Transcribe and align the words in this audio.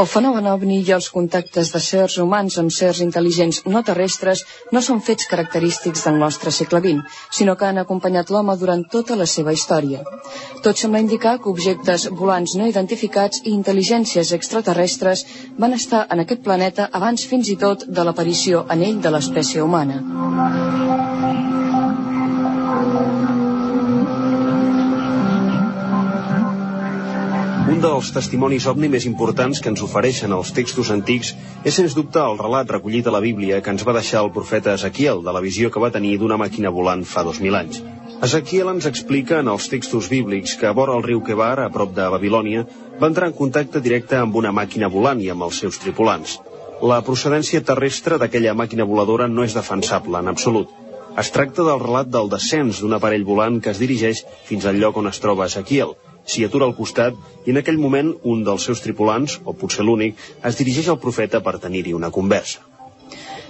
El 0.00 0.06
fenomen 0.08 0.46
ovni 0.48 0.78
i 0.80 0.92
els 0.96 1.10
contactes 1.12 1.70
de 1.74 1.80
sers 1.86 2.14
humans 2.22 2.54
amb 2.62 2.72
sers 2.72 3.02
intel·ligents 3.04 3.58
no 3.74 3.82
terrestres 3.88 4.42
no 4.76 4.80
són 4.86 5.02
fets 5.08 5.28
característics 5.32 6.06
del 6.06 6.16
nostre 6.22 6.52
segle 6.58 6.80
XX, 6.86 7.18
sinó 7.38 7.56
que 7.60 7.68
han 7.68 7.82
acompanyat 7.82 8.32
l'home 8.32 8.56
durant 8.62 8.86
tota 8.96 9.18
la 9.22 9.28
seva 9.34 9.52
història. 9.52 10.00
Tot 10.64 10.80
sembla 10.80 11.04
indicar 11.04 11.36
que 11.42 11.52
objectes 11.52 12.08
volants 12.22 12.56
no 12.56 12.72
identificats 12.72 13.44
i 13.44 13.52
intel·ligències 13.58 14.32
extraterrestres 14.40 15.26
van 15.60 15.76
estar 15.76 16.06
en 16.08 16.24
aquest 16.24 16.48
planeta 16.48 16.88
abans 17.02 17.28
fins 17.34 17.52
i 17.52 17.60
tot 17.68 17.84
de 17.84 18.08
l'aparició 18.08 18.64
en 18.72 18.88
ell 18.88 19.04
de 19.04 19.12
l'espècie 19.18 19.68
humana. 19.68 20.00
Dels 27.80 28.10
testimonis 28.12 28.66
ovni 28.68 28.90
més 28.92 29.06
importants 29.08 29.62
que 29.64 29.70
ens 29.72 29.80
ofereixen 29.80 30.34
els 30.36 30.50
textos 30.52 30.90
antics 30.92 31.30
és 31.64 31.76
sens 31.78 31.94
dubte 31.96 32.20
el 32.20 32.36
relat 32.36 32.68
recollit 32.74 33.06
a 33.08 33.14
la 33.14 33.22
Bíblia 33.24 33.62
que 33.64 33.72
ens 33.72 33.84
va 33.88 33.94
deixar 33.96 34.20
el 34.20 34.28
profeta 34.34 34.74
Ezequiel 34.76 35.22
de 35.24 35.32
la 35.32 35.40
visió 35.40 35.70
que 35.72 35.80
va 35.80 35.88
tenir 35.94 36.10
d'una 36.20 36.36
màquina 36.42 36.72
volant 36.74 37.06
fa 37.08 37.24
dos 37.24 37.40
mil 37.40 37.56
anys. 37.56 37.78
Ezequiel 38.26 38.68
ens 38.74 38.88
explica 38.90 39.38
en 39.40 39.48
els 39.48 39.70
textos 39.72 40.10
bíblics 40.12 40.58
que 40.60 40.68
a 40.68 40.74
vora 40.76 40.98
el 40.98 41.06
riu 41.06 41.22
Quebar, 41.24 41.54
a 41.64 41.70
prop 41.72 41.94
de 41.96 42.10
Babilònia, 42.16 42.66
va 43.00 43.08
entrar 43.08 43.30
en 43.30 43.38
contacte 43.40 43.80
directe 43.80 44.20
amb 44.20 44.36
una 44.42 44.52
màquina 44.60 44.92
volant 44.98 45.24
i 45.24 45.32
amb 45.32 45.48
els 45.48 45.62
seus 45.64 45.80
tripulants. 45.80 46.36
La 46.92 47.00
procedència 47.08 47.64
terrestre 47.72 48.20
d'aquella 48.20 48.52
màquina 48.60 48.88
voladora 48.92 49.30
no 49.32 49.48
és 49.48 49.56
defensable 49.56 50.20
en 50.20 50.28
absolut. 50.28 50.68
Es 51.16 51.32
tracta 51.32 51.64
del 51.64 51.80
relat 51.80 52.12
del 52.12 52.28
descens 52.28 52.84
d'un 52.84 53.00
aparell 53.00 53.24
volant 53.24 53.56
que 53.64 53.72
es 53.72 53.80
dirigeix 53.80 54.26
fins 54.52 54.68
al 54.68 54.76
lloc 54.84 55.00
on 55.00 55.08
es 55.08 55.24
troba 55.24 55.48
Ezequiel, 55.48 55.96
s'hi 56.30 56.46
atura 56.46 56.70
al 56.70 56.76
costat 56.78 57.46
i 57.46 57.54
en 57.54 57.60
aquell 57.60 57.78
moment 57.84 58.14
un 58.32 58.42
dels 58.46 58.66
seus 58.70 58.82
tripulants, 58.86 59.38
o 59.44 59.54
potser 59.62 59.86
l'únic, 59.86 60.18
es 60.50 60.58
dirigeix 60.62 60.88
al 60.88 61.02
profeta 61.06 61.42
per 61.46 61.58
tenir-hi 61.62 61.96
una 61.96 62.12
conversa. 62.18 62.66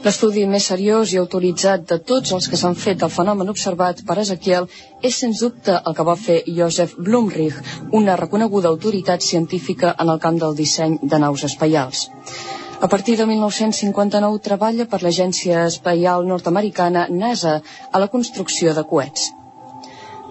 L'estudi 0.05 0.47
més 0.49 0.67
seriós 0.71 1.11
i 1.13 1.19
autoritzat 1.21 1.83
de 1.91 1.99
tots 2.11 2.31
els 2.37 2.47
que 2.49 2.59
s'han 2.61 2.77
fet 2.83 3.01
del 3.03 3.11
fenomen 3.13 3.53
observat 3.53 3.99
per 4.09 4.15
Ezequiel 4.23 4.69
és 5.09 5.19
sens 5.23 5.43
dubte 5.45 5.75
el 5.77 5.97
que 5.99 6.07
va 6.09 6.15
fer 6.21 6.39
Joseph 6.59 6.95
Blumrich, 7.09 7.59
una 7.99 8.15
reconeguda 8.21 8.71
autoritat 8.73 9.27
científica 9.27 9.93
en 10.05 10.13
el 10.15 10.23
camp 10.23 10.39
del 10.41 10.57
disseny 10.63 10.97
de 11.03 11.21
naus 11.27 11.45
espaials. 11.51 12.07
A 12.81 12.89
partir 12.89 13.19
de 13.21 13.27
1959 13.29 14.41
treballa 14.49 14.89
per 14.89 15.03
l'Agència 15.03 15.67
Espaial 15.69 16.25
Nord-Americana 16.33 17.05
NASA 17.13 17.59
a 17.93 18.01
la 18.01 18.09
construcció 18.09 18.73
de 18.73 18.87
coets. 18.95 19.29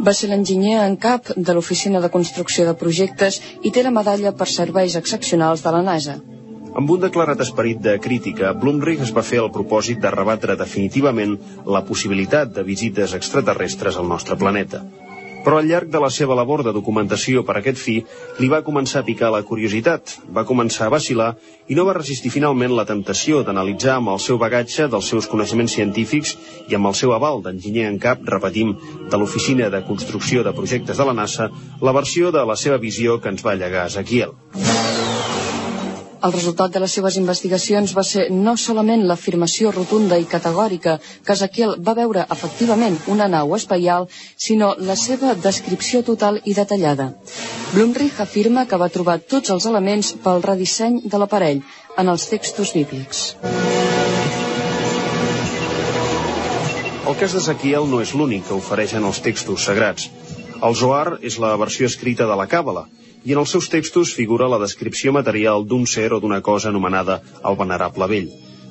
Va 0.08 0.14
ser 0.16 0.30
l'enginyer 0.32 0.78
en 0.82 0.96
cap 1.06 1.32
de 1.36 1.56
l'Oficina 1.56 2.00
de 2.04 2.10
Construcció 2.14 2.66
de 2.68 2.76
Projectes 2.82 3.40
i 3.68 3.72
té 3.76 3.84
la 3.84 3.94
medalla 3.96 4.32
per 4.42 4.48
serveis 4.48 4.96
excepcionals 5.00 5.66
de 5.66 5.74
la 5.76 5.82
NASA. 5.88 6.16
Amb 6.80 6.94
un 6.94 7.02
declarat 7.04 7.42
esperit 7.44 7.82
de 7.84 7.98
crítica, 8.00 8.54
Blumrich 8.62 9.04
es 9.04 9.12
va 9.16 9.26
fer 9.26 9.42
el 9.44 9.52
propòsit 9.52 10.00
de 10.00 10.14
rebatre 10.16 10.56
definitivament 10.56 11.36
la 11.76 11.84
possibilitat 11.92 12.56
de 12.56 12.64
visites 12.64 13.18
extraterrestres 13.18 13.98
al 14.00 14.08
nostre 14.08 14.38
planeta 14.40 14.84
però 15.44 15.60
al 15.60 15.68
llarg 15.70 15.90
de 15.92 16.02
la 16.02 16.10
seva 16.14 16.36
labor 16.38 16.64
de 16.66 16.74
documentació 16.76 17.44
per 17.48 17.58
aquest 17.60 17.80
fi 17.82 17.98
li 18.40 18.50
va 18.52 18.62
començar 18.66 19.02
a 19.02 19.08
picar 19.08 19.32
la 19.34 19.42
curiositat, 19.48 20.18
va 20.36 20.46
començar 20.46 20.88
a 20.88 20.94
vacilar 20.94 21.30
i 21.68 21.78
no 21.78 21.86
va 21.88 21.98
resistir 21.98 22.32
finalment 22.34 22.76
la 22.76 22.88
temptació 22.90 23.44
d'analitzar 23.44 23.98
amb 23.98 24.14
el 24.16 24.24
seu 24.24 24.40
bagatge 24.42 24.90
dels 24.92 25.12
seus 25.12 25.30
coneixements 25.32 25.76
científics 25.80 26.36
i 26.68 26.78
amb 26.78 26.92
el 26.92 26.98
seu 27.02 27.14
aval 27.16 27.44
d'enginyer 27.46 27.88
en 27.90 28.00
cap, 28.00 28.26
repetim, 28.26 28.76
de 29.10 29.18
l'Oficina 29.18 29.70
de 29.70 29.84
Construcció 29.88 30.44
de 30.44 30.56
Projectes 30.56 30.98
de 30.98 31.08
la 31.08 31.16
NASA, 31.18 31.50
la 31.82 31.96
versió 31.96 32.34
de 32.36 32.46
la 32.46 32.60
seva 32.60 32.78
visió 32.78 33.20
que 33.20 33.34
ens 33.34 33.46
va 33.46 33.58
llegar 33.58 33.88
Ezequiel. 33.88 34.38
El 36.19 36.34
resultat 36.35 36.74
de 36.75 36.80
les 36.84 36.94
seves 36.97 37.16
investigacions 37.19 37.94
va 37.97 38.03
ser 38.03 38.25
no 38.30 38.56
solament 38.59 39.06
l'afirmació 39.07 39.69
rotunda 39.72 40.18
i 40.19 40.25
categòrica 40.31 40.97
que 41.00 41.35
Ezequiel 41.35 41.78
va 41.90 41.96
veure 42.00 42.25
efectivament 42.35 42.97
una 43.13 43.30
nau 43.31 43.56
espaial, 43.56 44.09
sinó 44.47 44.74
la 44.90 44.97
seva 45.00 45.31
descripció 45.46 46.03
total 46.09 46.41
i 46.44 46.58
detallada. 46.58 47.13
Blumrich 47.72 48.19
afirma 48.25 48.66
que 48.68 48.81
va 48.84 48.91
trobar 48.97 49.19
tots 49.35 49.56
els 49.56 49.69
elements 49.72 50.12
pel 50.25 50.44
redisseny 50.44 51.00
de 51.06 51.24
l'aparell 51.24 51.63
en 51.97 52.12
els 52.16 52.28
textos 52.34 52.75
bíblics. 52.75 53.24
El 57.09 57.16
cas 57.18 57.31
d'Ezequiel 57.34 57.88
no 57.90 58.03
és 58.03 58.12
l'únic 58.13 58.50
que 58.50 58.59
ofereixen 58.59 59.08
els 59.08 59.24
textos 59.24 59.72
sagrats. 59.72 60.12
El 60.59 60.75
Zohar 60.75 61.19
és 61.24 61.40
la 61.40 61.56
versió 61.58 61.88
escrita 61.88 62.28
de 62.28 62.35
la 62.35 62.46
Càbala, 62.52 62.90
i 63.25 63.34
en 63.35 63.41
els 63.41 63.52
seus 63.56 63.69
textos 63.72 64.13
figura 64.16 64.50
la 64.52 64.59
descripció 64.62 65.13
material 65.16 65.66
d'un 65.68 65.88
ser 65.88 66.12
o 66.13 66.19
d'una 66.19 66.41
cosa 66.41 66.69
anomenada 66.69 67.19
el 67.44 67.57
Venerable 67.59 68.07
Vell. 68.07 68.30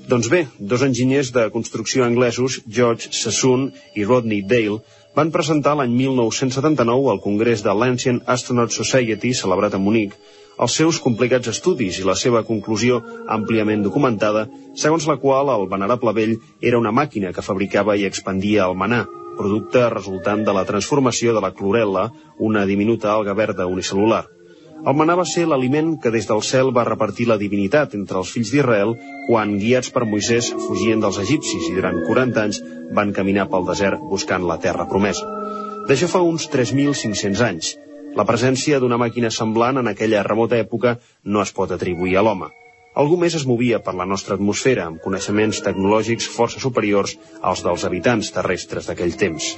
Doncs 0.09 0.31
bé, 0.33 0.47
dos 0.59 0.83
enginyers 0.87 1.35
de 1.37 1.51
construcció 1.53 2.05
anglesos, 2.07 2.63
George 2.65 3.11
Sassoon 3.13 3.69
i 3.95 4.07
Rodney 4.09 4.41
Dale, 4.41 4.81
van 5.19 5.33
presentar 5.35 5.75
l'any 5.77 5.93
1979 5.99 7.11
al 7.13 7.21
Congrés 7.21 7.65
de 7.67 7.75
l'Ancient 7.75 8.23
Astronaut 8.25 8.73
Society, 8.73 9.35
celebrat 9.35 9.77
a 9.77 9.81
Munic, 9.83 10.15
els 10.65 10.77
seus 10.81 10.99
complicats 11.03 11.51
estudis 11.53 11.99
i 12.01 12.07
la 12.07 12.17
seva 12.19 12.43
conclusió 12.47 13.03
àmpliament 13.37 13.85
documentada, 13.85 14.47
segons 14.75 15.07
la 15.11 15.19
qual 15.23 15.53
el 15.55 15.69
venerable 15.71 16.15
vell 16.17 16.35
era 16.61 16.81
una 16.81 16.95
màquina 16.95 17.35
que 17.35 17.45
fabricava 17.45 17.99
i 17.99 18.09
expandia 18.09 18.67
el 18.67 18.79
manà, 18.81 19.05
producte 19.39 19.85
resultant 19.93 20.43
de 20.47 20.57
la 20.57 20.65
transformació 20.67 21.37
de 21.37 21.45
la 21.45 21.53
clorel·la, 21.55 22.09
una 22.51 22.65
diminuta 22.67 23.13
alga 23.13 23.37
verda 23.39 23.69
unicel·lular. 23.71 24.25
El 24.87 24.95
manà 24.95 25.17
va 25.19 25.25
ser 25.27 25.45
l'aliment 25.51 25.97
que 26.03 26.13
des 26.15 26.29
del 26.29 26.43
cel 26.47 26.69
va 26.75 26.85
repartir 26.87 27.27
la 27.27 27.37
divinitat 27.41 27.97
entre 27.99 28.21
els 28.21 28.31
fills 28.35 28.53
d'Israel 28.53 28.95
quan, 29.27 29.57
guiats 29.59 29.91
per 29.95 30.05
Moisès, 30.07 30.53
fugien 30.67 31.03
dels 31.03 31.19
egipcis 31.25 31.67
i 31.71 31.75
durant 31.75 31.99
40 32.07 32.45
anys 32.45 32.61
van 32.95 33.11
caminar 33.17 33.49
pel 33.51 33.67
desert 33.67 34.05
buscant 34.13 34.47
la 34.47 34.59
terra 34.63 34.87
promesa. 34.93 35.27
D'això 35.89 36.09
fa 36.13 36.23
uns 36.23 36.47
3.500 36.53 37.45
anys. 37.49 37.75
La 38.17 38.27
presència 38.29 38.79
d'una 38.79 39.01
màquina 39.03 39.33
semblant 39.35 39.83
en 39.83 39.91
aquella 39.91 40.23
remota 40.27 40.57
època 40.63 40.97
no 41.25 41.43
es 41.43 41.53
pot 41.59 41.75
atribuir 41.75 42.17
a 42.17 42.25
l'home. 42.27 42.53
Algú 42.99 43.19
més 43.21 43.35
es 43.39 43.47
movia 43.47 43.83
per 43.83 43.95
la 43.99 44.07
nostra 44.11 44.39
atmosfera 44.39 44.87
amb 44.89 45.03
coneixements 45.03 45.61
tecnològics 45.67 46.31
força 46.35 46.63
superiors 46.63 47.19
als 47.43 47.63
dels 47.67 47.85
habitants 47.87 48.31
terrestres 48.35 48.89
d'aquell 48.89 49.15
temps. 49.19 49.53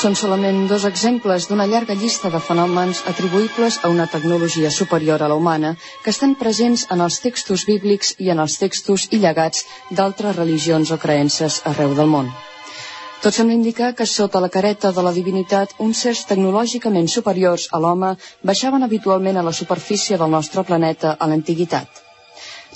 Són 0.00 0.14
solament 0.16 0.62
dos 0.64 0.84
exemples 0.88 1.44
d'una 1.48 1.66
llarga 1.68 1.92
llista 2.02 2.30
de 2.32 2.38
fenòmens 2.40 3.02
atribuïbles 3.10 3.74
a 3.84 3.90
una 3.92 4.06
tecnologia 4.08 4.70
superior 4.72 5.20
a 5.20 5.28
la 5.28 5.36
humana 5.36 5.74
que 6.04 6.08
estan 6.14 6.32
presents 6.42 6.86
en 6.94 7.02
els 7.06 7.18
textos 7.20 7.66
bíblics 7.68 8.14
i 8.24 8.30
en 8.32 8.40
els 8.44 8.56
textos 8.62 9.04
i 9.12 9.20
llegats 9.20 9.66
d'altres 9.90 10.38
religions 10.38 10.94
o 10.96 10.98
creences 11.02 11.60
arreu 11.72 11.92
del 11.98 12.08
món. 12.14 12.32
Tot 13.20 13.36
sembla 13.36 13.58
indicar 13.58 13.92
que 13.98 14.08
sota 14.08 14.40
la 14.40 14.48
careta 14.48 14.88
de 14.96 15.04
la 15.04 15.12
divinitat 15.12 15.76
uns 15.86 16.00
sers 16.06 16.24
tecnològicament 16.32 17.12
superiors 17.18 17.68
a 17.68 17.84
l'home 17.84 18.14
baixaven 18.52 18.88
habitualment 18.88 19.36
a 19.36 19.44
la 19.50 19.52
superfície 19.52 20.16
del 20.16 20.32
nostre 20.32 20.64
planeta 20.64 21.12
a 21.12 21.28
l'antiguitat. 21.28 22.06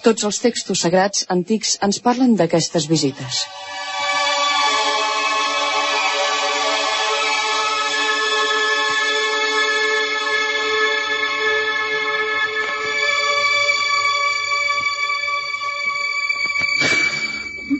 Tots 0.04 0.28
els 0.28 0.44
textos 0.44 0.84
sagrats 0.84 1.24
antics 1.38 1.78
ens 1.88 2.04
parlen 2.04 2.36
d'aquestes 2.36 2.90
visites. 2.92 3.46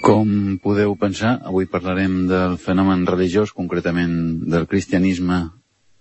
Com 0.05 0.59
podeu 0.61 0.93
pensar, 1.01 1.39
avui 1.49 1.65
parlarem 1.65 2.27
del 2.29 2.59
fenomen 2.61 3.07
religiós, 3.09 3.55
concretament 3.57 4.43
del 4.53 4.67
cristianisme 4.69 5.39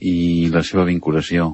i 0.03 0.49
la 0.51 0.59
seva 0.67 0.83
vinculació 0.89 1.45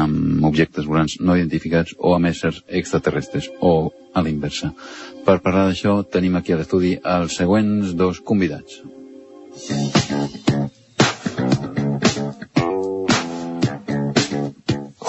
amb 0.00 0.46
objectes 0.48 0.86
volants 0.88 1.18
no 1.20 1.36
identificats 1.36 1.92
o 1.98 2.14
amb 2.16 2.30
éssers 2.30 2.62
extraterrestres 2.80 3.50
o 3.60 3.90
a 4.14 4.22
l'inversa. 4.24 4.70
Per 5.26 5.36
parlar 5.44 5.66
d'això 5.68 5.98
tenim 6.16 6.38
aquí 6.40 6.54
a 6.54 6.62
l'estudi 6.62 6.94
els 7.16 7.36
següents 7.36 7.92
dos 7.92 8.22
convidats. 8.24 8.80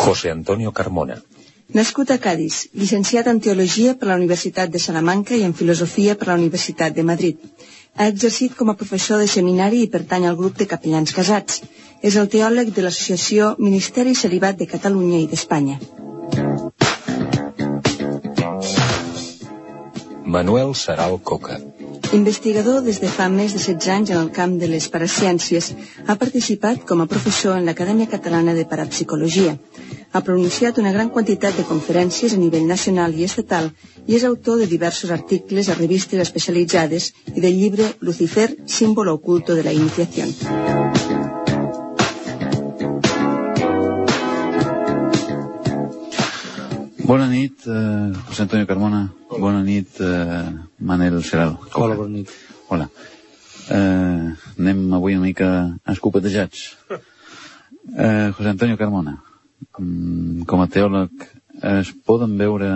José 0.03 0.35
Antonio 0.35 0.75
Carmona, 0.75 1.21
Nascut 1.73 2.11
a 2.13 2.19
Cádiz, 2.21 2.67
llicenciat 2.77 3.25
en 3.31 3.39
Teologia 3.41 3.95
per 3.97 4.07
la 4.09 4.15
Universitat 4.19 4.69
de 4.73 4.79
Salamanca 4.81 5.33
i 5.33 5.41
en 5.47 5.55
Filosofia 5.57 6.13
per 6.19 6.27
la 6.29 6.35
Universitat 6.37 6.93
de 6.93 7.05
Madrid. 7.09 7.39
Ha 7.97 8.05
exercit 8.11 8.53
com 8.59 8.69
a 8.69 8.75
professor 8.81 9.17
de 9.23 9.29
seminari 9.31 9.79
i 9.81 9.89
pertany 9.95 10.27
al 10.29 10.37
grup 10.37 10.59
de 10.59 10.67
capellans 10.69 11.13
casats. 11.17 11.63
És 12.09 12.17
el 12.21 12.29
teòleg 12.35 12.69
de 12.75 12.83
l'Associació 12.85 13.55
Ministeri 13.57 14.13
Celibat 14.21 14.59
de 14.59 14.67
Catalunya 14.75 15.23
i 15.23 15.27
d'Espanya. 15.33 15.79
Manuel 20.37 20.75
Saral 20.83 21.17
Coca. 21.31 21.57
Investigador 22.13 22.83
des 22.85 23.01
de 23.01 23.09
fa 23.17 23.31
més 23.33 23.57
de 23.57 23.63
16 23.65 23.89
anys 23.97 24.13
en 24.13 24.21
el 24.21 24.29
camp 24.37 24.59
de 24.61 24.69
les 24.69 24.91
paraciències, 24.93 25.73
ha 26.05 26.19
participat 26.21 26.85
com 26.85 27.01
a 27.01 27.09
professor 27.17 27.57
en 27.57 27.65
l'Acadèmia 27.65 28.13
Catalana 28.13 28.53
de 28.53 28.69
Parapsicologia. 28.69 29.57
Ha 30.13 30.21
pronunciat 30.21 30.77
una 30.77 30.91
gran 30.93 31.09
quantitat 31.09 31.55
de 31.57 31.63
conferències 31.65 32.35
a 32.35 32.37
nivell 32.37 32.67
nacional 32.69 33.15
i 33.17 33.23
estatal 33.25 33.71
i 34.05 34.13
és 34.13 34.25
autor 34.27 34.59
de 34.61 34.67
diversos 34.69 35.09
articles 35.15 35.69
a 35.73 35.77
revistes 35.79 36.21
especialitzades 36.21 37.07
i 37.33 37.41
del 37.41 37.57
llibre 37.57 37.87
Lucifer, 37.99 38.51
símbolo 38.67 39.15
oculto 39.17 39.55
de 39.57 39.63
la 39.65 39.73
iniciación. 39.73 40.29
Bona 47.03 47.27
nit, 47.27 47.65
eh, 47.65 48.13
José 48.29 48.45
Antonio 48.45 48.67
Carmona. 48.67 49.01
Bona 49.31 49.63
nit, 49.63 49.99
eh, 49.99 50.45
Manel 50.77 51.23
Seral. 51.23 51.57
Hola, 51.73 51.95
bona 51.95 52.19
nit. 52.19 52.29
Hola. 52.69 52.89
Eh, 53.67 54.29
anem 54.59 54.93
avui 54.93 55.17
una 55.17 55.25
mica 55.25 55.51
escopetejats. 55.87 56.69
Eh, 57.83 58.31
José 58.37 58.47
Antonio 58.47 58.77
Carmona, 58.77 59.17
com 59.73 60.61
a 60.61 60.69
teòleg, 60.69 61.25
es 61.63 61.91
poden 62.05 62.37
veure 62.37 62.69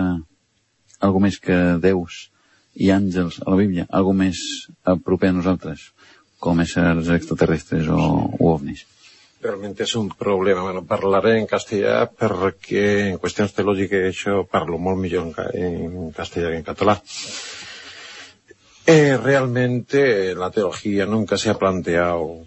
algo 0.98 1.22
més 1.22 1.38
que 1.42 1.78
déus 1.82 2.28
i 2.74 2.90
àngels 2.94 3.40
a 3.44 3.50
la 3.50 3.58
Bíblia? 3.60 3.86
Algo 3.90 4.14
més 4.16 4.40
proper 5.04 5.32
a 5.32 5.36
nosaltres, 5.38 5.90
com 6.42 6.62
éssers 6.62 7.10
extraterrestres 7.14 7.90
o, 7.90 7.98
o 8.38 8.52
ovnis? 8.54 8.84
Realmente 9.42 9.84
és 9.86 9.94
un 9.94 10.08
problema. 10.10 10.64
Bueno, 10.66 10.82
parlaré 10.86 11.36
en 11.38 11.46
castellà 11.46 12.08
perquè 12.10 12.84
en 13.12 13.20
qüestions 13.22 13.54
teològiques 13.54 14.08
això 14.10 14.42
parlo 14.50 14.80
molt 14.82 14.98
millor 14.98 15.28
en, 15.28 15.34
en 15.62 16.12
castellà 16.16 16.50
que 16.50 16.58
en 16.58 16.66
català. 16.66 16.98
Eh, 18.88 19.16
realmente 19.20 20.34
la 20.34 20.50
teología 20.50 21.06
nunca 21.06 21.36
se 21.36 21.50
ha 21.50 21.58
planteado 21.58 22.46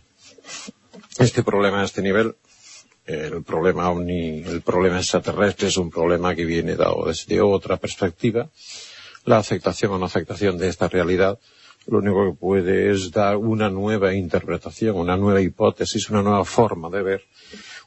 este 1.20 1.44
problema 1.44 1.82
a 1.82 1.86
este 1.86 2.02
nivel. 2.02 2.36
El 3.12 3.44
problema 3.44 3.92
el 3.92 4.62
problema 4.62 4.98
extraterrestre 4.98 5.68
es 5.68 5.78
un 5.78 5.90
problema 5.90 6.34
que 6.34 6.46
viene 6.46 6.76
dado 6.76 7.06
desde 7.08 7.42
otra 7.42 7.78
perspectiva. 7.78 8.50
La 9.26 9.38
aceptación 9.38 9.92
o 9.92 9.98
no 9.98 10.06
aceptación 10.06 10.58
de 10.58 10.70
esta 10.70 10.88
realidad 10.88 11.38
lo 11.88 11.98
único 11.98 12.26
que 12.26 12.38
puede 12.38 12.92
es 12.92 13.12
dar 13.12 13.38
una 13.38 13.70
nueva 13.70 14.14
interpretación, 14.14 14.96
una 14.96 15.18
nueva 15.18 15.42
hipótesis, 15.42 16.10
una 16.10 16.22
nueva 16.22 16.46
forma 16.46 16.90
de 16.90 17.02
ver 17.02 17.24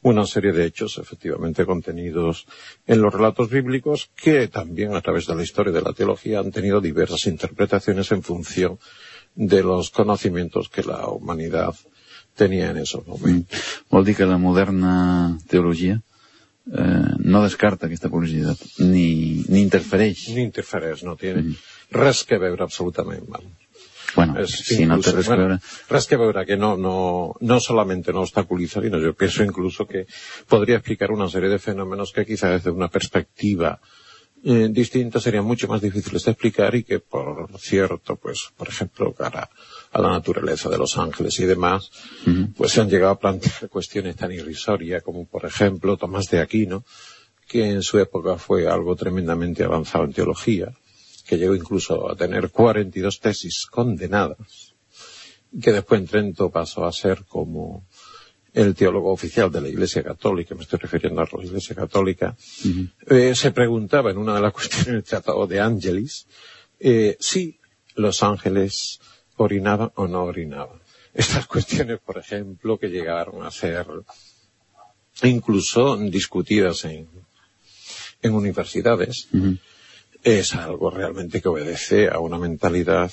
una 0.02 0.26
serie 0.26 0.52
de 0.52 0.66
hechos 0.66 0.98
efectivamente 0.98 1.64
contenidos 1.64 2.46
en 2.86 3.00
los 3.00 3.14
relatos 3.14 3.48
bíblicos 3.48 4.10
que 4.14 4.48
también 4.48 4.94
a 4.94 5.00
través 5.00 5.26
de 5.26 5.34
la 5.34 5.42
historia 5.42 5.72
de 5.72 5.80
la 5.80 5.92
teología 5.92 6.40
han 6.40 6.50
tenido 6.50 6.80
diversas 6.80 7.26
interpretaciones 7.26 8.10
en 8.12 8.22
función 8.22 8.78
de 9.34 9.62
los 9.62 9.90
conocimientos 9.90 10.68
que 10.68 10.82
la 10.82 11.08
humanidad 11.08 11.74
tenía 12.34 12.70
en 12.70 12.78
esos 12.78 13.06
momentos. 13.06 13.58
Mm. 13.58 13.94
Vol 13.94 14.04
dir 14.04 14.16
que 14.16 14.26
la 14.26 14.38
moderna 14.38 15.38
teologia 15.48 16.00
eh, 16.72 17.14
no 17.18 17.42
descarta 17.42 17.86
aquesta 17.86 18.10
publicitat, 18.10 18.58
ni, 18.78 19.44
ni 19.48 19.62
interfereix. 19.62 20.28
Ni 20.34 20.42
interfereix, 20.42 21.04
no 21.04 21.16
tiene 21.16 21.42
mm. 21.42 21.56
res 21.98 22.24
que 22.24 22.38
veure 22.38 22.64
absolutament 22.64 23.28
mal. 23.28 23.44
Bueno, 24.14 24.38
es, 24.38 24.50
si 24.50 24.86
no 24.86 25.00
te 25.00 25.10
res 25.10 25.26
bueno, 25.26 25.42
que 25.42 25.48
veure... 25.48 25.60
Res 25.90 26.06
que 26.06 26.16
veure, 26.16 26.46
que 26.46 26.56
no, 26.56 26.76
no, 26.76 27.34
no 27.40 27.60
solamente 27.60 28.12
no 28.12 28.22
obstaculiza, 28.22 28.80
sino 28.80 28.98
yo 28.98 29.14
pienso 29.14 29.42
incluso 29.42 29.86
que 29.86 30.06
podría 30.48 30.76
explicar 30.76 31.10
una 31.10 31.28
serie 31.28 31.48
de 31.48 31.58
fenómenos 31.58 32.12
que 32.12 32.24
quizá 32.24 32.50
desde 32.50 32.70
una 32.70 32.88
perspectiva 32.88 33.80
eh, 33.82 34.03
distinta 34.44 35.20
serían 35.20 35.46
mucho 35.46 35.66
más 35.68 35.80
difíciles 35.80 36.22
de 36.24 36.32
explicar 36.32 36.74
y 36.74 36.84
que, 36.84 37.00
por 37.00 37.48
cierto, 37.58 38.16
pues, 38.16 38.50
por 38.56 38.68
ejemplo, 38.68 39.14
cara 39.14 39.48
a 39.90 40.00
la 40.02 40.10
naturaleza 40.10 40.68
de 40.68 40.76
los 40.76 40.98
ángeles 40.98 41.38
y 41.40 41.46
demás, 41.46 41.90
uh 42.26 42.30
-huh. 42.30 42.54
pues 42.54 42.72
se 42.72 42.82
han 42.82 42.90
llegado 42.90 43.12
a 43.12 43.18
plantear 43.18 43.70
cuestiones 43.70 44.16
tan 44.16 44.32
irrisorias 44.32 45.02
como, 45.02 45.24
por 45.24 45.46
ejemplo, 45.46 45.96
Tomás 45.96 46.28
de 46.28 46.40
Aquino, 46.40 46.84
que 47.48 47.70
en 47.70 47.82
su 47.82 47.98
época 47.98 48.36
fue 48.36 48.66
algo 48.68 48.94
tremendamente 48.96 49.64
avanzado 49.64 50.04
en 50.04 50.12
teología, 50.12 50.74
que 51.26 51.38
llegó 51.38 51.54
incluso 51.54 52.10
a 52.10 52.14
tener 52.14 52.50
42 52.50 53.20
tesis 53.20 53.66
condenadas, 53.70 54.74
que 55.62 55.72
después 55.72 56.00
en 56.00 56.06
Trento 56.06 56.50
pasó 56.50 56.84
a 56.84 56.92
ser 56.92 57.24
como 57.24 57.86
el 58.54 58.74
teólogo 58.74 59.12
oficial 59.12 59.50
de 59.50 59.60
la 59.60 59.68
Iglesia 59.68 60.02
Católica, 60.02 60.54
me 60.54 60.62
estoy 60.62 60.78
refiriendo 60.78 61.20
a 61.20 61.28
la 61.30 61.44
Iglesia 61.44 61.74
Católica, 61.74 62.36
uh 62.64 62.68
-huh. 62.68 62.90
eh, 63.08 63.34
se 63.34 63.50
preguntaba 63.50 64.10
en 64.12 64.18
una 64.18 64.34
de 64.36 64.40
las 64.40 64.52
cuestiones 64.58 64.86
del 64.86 65.02
Tratado 65.04 65.46
de 65.46 65.60
Ángelis 65.60 66.26
eh, 66.78 67.16
si 67.18 67.58
los 67.96 68.22
ángeles 68.22 69.00
orinaban 69.36 69.90
o 69.96 70.06
no 70.06 70.24
orinaban. 70.24 70.80
Estas 71.14 71.46
cuestiones, 71.46 71.98
por 72.00 72.18
ejemplo, 72.18 72.78
que 72.78 72.88
llegaron 72.88 73.44
a 73.44 73.50
ser 73.50 73.86
incluso 75.22 75.96
discutidas 75.96 76.84
en, 76.84 77.08
en 78.22 78.32
universidades, 78.32 79.28
uh 79.32 79.36
-huh 79.36 79.58
es 80.24 80.54
algo 80.54 80.90
realmente 80.90 81.42
que 81.42 81.48
obedece 81.48 82.08
a 82.08 82.18
una 82.18 82.38
mentalidad, 82.38 83.12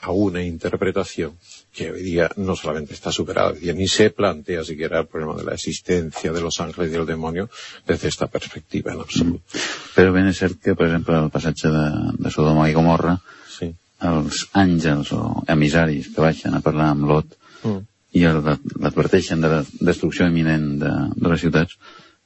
a 0.00 0.12
una 0.12 0.44
interpretación 0.44 1.36
que 1.72 1.90
hoy 1.90 2.02
día 2.02 2.30
no 2.36 2.54
solamente 2.54 2.92
está 2.92 3.10
superada, 3.10 3.52
hoy 3.52 3.60
día 3.60 3.72
ni 3.72 3.88
se 3.88 4.10
plantea 4.10 4.62
siquiera 4.62 5.00
el 5.00 5.06
problema 5.06 5.34
de 5.36 5.44
la 5.44 5.54
existencia 5.54 6.30
de 6.30 6.40
los 6.40 6.60
ángeles 6.60 6.92
y 6.92 6.96
el 6.96 7.06
demonio 7.06 7.48
desde 7.86 8.08
esta 8.08 8.26
perspectiva 8.26 8.92
en 8.92 9.00
absoluto. 9.00 9.44
Mm. 9.52 9.96
Però 9.96 10.12
ben 10.12 10.28
és 10.28 10.40
cert 10.40 10.60
que, 10.60 10.76
per 10.76 10.90
exemple, 10.90 11.16
el 11.16 11.32
passatge 11.32 11.72
de, 11.72 11.86
de 12.20 12.32
Sodoma 12.32 12.68
i 12.68 12.76
Gomorra, 12.76 13.16
sí. 13.48 13.70
els 14.04 14.44
àngels 14.52 15.14
o 15.16 15.22
emissaris 15.52 16.12
que 16.12 16.24
baixen 16.24 16.56
a 16.56 16.60
parlar 16.64 16.90
amb 16.92 17.08
Lot 17.08 17.32
mm. 17.64 17.80
i 18.20 18.26
l'adverteixen 18.28 19.40
de 19.40 19.52
la 19.52 19.62
destrucció 19.80 20.28
imminent 20.28 20.74
de, 20.82 20.92
de 21.16 21.32
les 21.32 21.40
ciutats, 21.40 21.78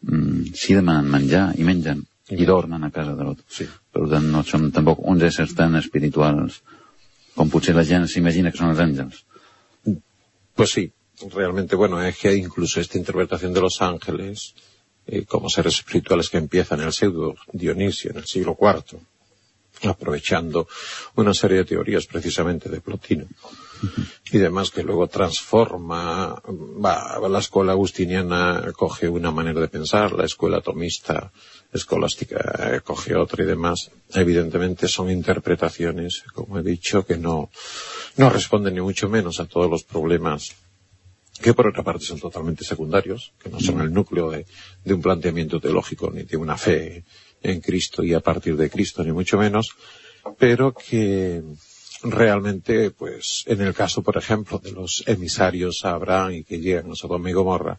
mm, 0.02 0.54
sí 0.58 0.74
demanen 0.74 1.10
menjar 1.10 1.52
i 1.54 1.66
mengen 1.66 2.02
i 2.34 2.46
dormen 2.46 2.82
a 2.82 2.90
casa 2.90 3.14
de 3.14 3.30
Lot. 3.30 3.46
Sí. 3.46 3.68
Per 3.94 4.08
tant, 4.10 4.26
no 4.32 4.42
som 4.42 4.72
tampoc 4.74 5.06
uns 5.06 5.22
éssers 5.30 5.54
tan 5.54 5.78
espirituals 5.78 6.58
com 7.36 7.50
potser 7.52 7.76
la 7.76 7.84
gent 7.86 8.08
s'imagina 8.10 8.50
que 8.50 8.58
són 8.58 8.72
els 8.72 8.82
àngels. 8.82 9.22
Pues 10.56 10.70
sí, 10.70 10.90
realmente, 11.30 11.76
bueno, 11.76 12.02
es 12.02 12.16
que 12.16 12.34
incluso 12.34 12.80
esta 12.80 12.98
interpretación 12.98 13.52
de 13.52 13.60
los 13.60 13.80
ángeles 13.82 14.54
eh, 15.06 15.24
como 15.24 15.48
seres 15.48 15.74
espirituales 15.74 16.30
que 16.30 16.38
empiezan 16.38 16.80
en 16.80 16.86
el 16.86 16.92
pseudo 16.92 17.36
Dionisio 17.52 18.10
en 18.10 18.16
el 18.16 18.26
siglo 18.26 18.56
IV, 18.58 18.98
aprovechando 19.88 20.66
una 21.14 21.34
serie 21.34 21.58
de 21.58 21.64
teorías 21.66 22.06
precisamente 22.06 22.68
de 22.68 22.80
Plotino 22.80 23.26
y 24.30 24.38
demás 24.38 24.70
que 24.70 24.82
luego 24.82 25.06
transforma 25.06 26.42
va, 26.84 27.18
la 27.28 27.38
escuela 27.38 27.72
agustiniana 27.72 28.72
coge 28.76 29.08
una 29.08 29.30
manera 29.30 29.60
de 29.60 29.68
pensar 29.68 30.12
la 30.12 30.24
escuela 30.24 30.60
tomista 30.60 31.32
escolástica 31.72 32.82
coge 32.84 33.14
otra 33.16 33.44
y 33.44 33.46
demás. 33.46 33.90
Evidentemente 34.14 34.88
son 34.88 35.10
interpretaciones 35.10 36.24
como 36.34 36.58
he 36.58 36.62
dicho 36.62 37.04
que 37.06 37.16
no 37.16 37.50
no 38.16 38.30
responden 38.30 38.74
ni 38.74 38.80
mucho 38.80 39.08
menos 39.08 39.40
a 39.40 39.46
todos 39.46 39.70
los 39.70 39.84
problemas 39.84 40.54
que 41.40 41.54
por 41.54 41.68
otra 41.68 41.82
parte 41.82 42.04
son 42.04 42.18
totalmente 42.18 42.64
secundarios, 42.64 43.34
que 43.38 43.50
no 43.50 43.60
son 43.60 43.80
el 43.82 43.92
núcleo 43.92 44.30
de, 44.30 44.46
de 44.84 44.94
un 44.94 45.02
planteamiento 45.02 45.60
teológico 45.60 46.10
ni 46.10 46.22
de 46.22 46.36
una 46.36 46.56
fe 46.56 47.04
en 47.42 47.60
Cristo 47.60 48.02
y 48.02 48.14
a 48.14 48.20
partir 48.20 48.56
de 48.56 48.70
Cristo, 48.70 49.04
ni 49.04 49.12
mucho 49.12 49.38
menos, 49.38 49.70
pero 50.38 50.72
que 50.72 51.42
realmente, 52.10 52.90
pues, 52.90 53.44
en 53.46 53.60
el 53.60 53.74
caso, 53.74 54.02
por 54.02 54.16
ejemplo, 54.16 54.58
de 54.58 54.72
los 54.72 55.04
emisarios 55.06 55.84
a 55.84 55.92
Abraham 55.92 56.32
y 56.32 56.44
que 56.44 56.60
llegan 56.60 56.90
a 56.90 56.94
Sodoma 56.94 57.30
y 57.30 57.32
Gomorra, 57.32 57.78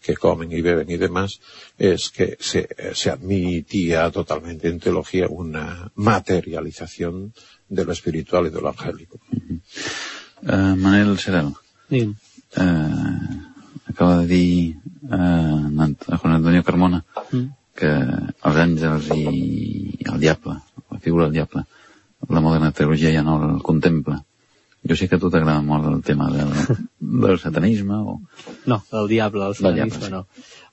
que 0.00 0.16
comen 0.16 0.50
y 0.50 0.62
beben 0.62 0.90
y 0.90 0.96
demás, 0.96 1.40
es 1.78 2.10
que 2.10 2.36
se, 2.40 2.68
se 2.94 3.10
admitía 3.10 4.10
totalmente 4.10 4.68
en 4.68 4.80
teología 4.80 5.26
una 5.28 5.90
materialización 5.94 7.34
de 7.68 7.84
lo 7.84 7.92
espiritual 7.92 8.46
y 8.46 8.50
de 8.50 8.60
lo 8.60 8.68
angélico. 8.68 9.20
Uh, 10.42 10.74
Manel. 10.76 11.18
Sí. 11.18 12.14
Uh, 12.56 12.62
acaba 13.86 14.18
de 14.22 14.26
dir 14.26 14.76
uh, 15.02 16.16
Juan 16.16 16.34
Antonio 16.34 16.64
Carmona 16.64 17.04
Mm. 17.30 17.50
que 17.78 17.90
els 17.90 18.58
àngels 18.60 19.08
i 19.14 19.24
el 20.10 20.18
diable, 20.20 20.56
la 20.90 20.98
figura 20.98 21.26
del 21.26 21.38
diable, 21.38 21.64
la 22.28 22.40
moderna 22.40 22.72
teologia 22.72 23.12
ja 23.14 23.22
no 23.22 23.38
el 23.42 23.62
contempla. 23.62 24.24
Jo 24.88 24.96
sé 24.96 25.08
que 25.08 25.16
a 25.16 25.20
tu 25.20 25.28
t'agrada 25.28 25.60
molt 25.60 25.86
el 25.90 26.00
tema 26.02 26.30
del, 26.32 26.52
del 26.98 27.38
satanisme 27.38 27.98
o... 28.00 28.20
No, 28.64 28.80
del 28.92 29.08
diable, 29.08 29.46
el 29.46 29.54
Del 29.54 29.74
diable, 29.74 29.92
satanisme 29.92 30.06
sí. 30.06 30.12
no. 30.12 30.26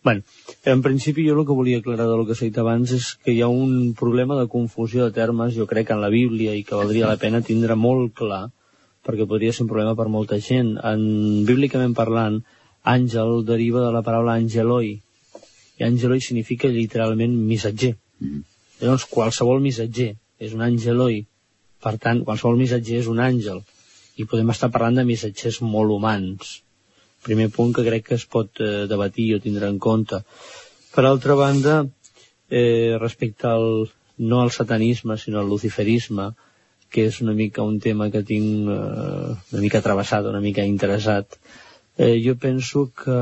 Bueno, 0.03 0.21
en 0.63 0.81
principi 0.81 1.27
jo 1.27 1.33
el 1.35 1.45
que 1.45 1.57
volia 1.57 1.79
aclarar 1.81 2.07
del 2.07 2.23
que 2.27 2.35
s'ha 2.35 2.47
dit 2.47 2.59
abans 2.61 2.93
és 2.95 3.09
que 3.19 3.33
hi 3.35 3.41
ha 3.43 3.49
un 3.51 3.93
problema 3.99 4.37
de 4.39 4.47
confusió 4.47 5.03
de 5.03 5.15
termes, 5.15 5.55
jo 5.57 5.67
crec, 5.67 5.91
en 5.91 5.99
la 5.99 6.11
Bíblia 6.13 6.53
i 6.55 6.63
que 6.63 6.79
valdria 6.79 7.09
la 7.09 7.19
pena 7.19 7.43
tindre 7.43 7.75
molt 7.75 8.13
clar, 8.15 8.45
perquè 9.03 9.27
podria 9.27 9.51
ser 9.51 9.65
un 9.65 9.71
problema 9.73 9.95
per 9.99 10.07
molta 10.13 10.39
gent. 10.39 10.77
En, 10.79 11.03
bíblicament 11.47 11.95
parlant, 11.97 12.39
àngel 12.87 13.41
deriva 13.47 13.83
de 13.83 13.91
la 13.91 14.03
paraula 14.05 14.37
angeloi, 14.39 14.93
i 15.77 15.83
angeloi 15.83 16.23
significa 16.23 16.71
literalment 16.71 17.35
missatger. 17.49 17.97
Mhm. 18.23 18.45
Llavors, 18.79 19.07
qualsevol 19.11 19.59
missatger 19.59 20.13
és 20.39 20.53
un 20.53 20.61
angeloi, 20.61 21.25
per 21.83 21.97
tant, 22.03 22.23
qualsevol 22.27 22.57
missatger 22.59 23.01
és 23.03 23.11
un 23.11 23.19
àngel. 23.23 23.63
i 24.17 24.25
podem 24.25 24.49
estar 24.49 24.71
parlant 24.73 24.95
de 24.97 25.03
missatgers 25.05 25.59
molt 25.61 25.93
humans. 25.93 26.55
Primer 27.21 27.51
punt 27.53 27.73
que 27.73 27.83
crec 27.85 28.07
que 28.07 28.15
es 28.15 28.23
pot 28.25 28.49
eh, 28.65 28.87
debatir 28.89 29.27
o 29.35 29.39
tindre 29.39 29.67
en 29.69 29.77
compte. 29.77 30.23
Per 30.95 31.03
altra 31.05 31.35
banda, 31.37 31.75
eh, 32.49 32.97
respecte 32.97 33.45
al, 33.45 33.91
no 34.17 34.41
al 34.41 34.49
satanisme, 34.51 35.19
sinó 35.21 35.39
al 35.39 35.49
luciferisme, 35.53 36.31
que 36.89 37.05
és 37.11 37.21
una 37.21 37.35
mica 37.37 37.61
un 37.61 37.79
tema 37.83 38.09
que 38.09 38.23
tinc 38.25 38.69
eh, 38.73 39.35
una 39.53 39.61
mica 39.61 39.83
travessat, 39.85 40.25
una 40.25 40.41
mica 40.41 40.65
interessat, 40.65 41.37
eh, 41.97 42.15
jo 42.23 42.37
penso 42.41 42.87
que 43.03 43.17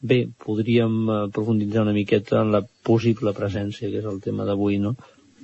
bé, 0.00 0.20
podríem 0.44 1.00
eh, 1.08 1.18
profunditzar 1.32 1.82
una 1.82 1.96
miqueta 1.96 2.44
en 2.44 2.52
la 2.54 2.62
possible 2.86 3.34
presència, 3.36 3.90
que 3.90 4.00
és 4.02 4.08
el 4.12 4.20
tema 4.24 4.46
d'avui, 4.48 4.78
no? 4.78 4.94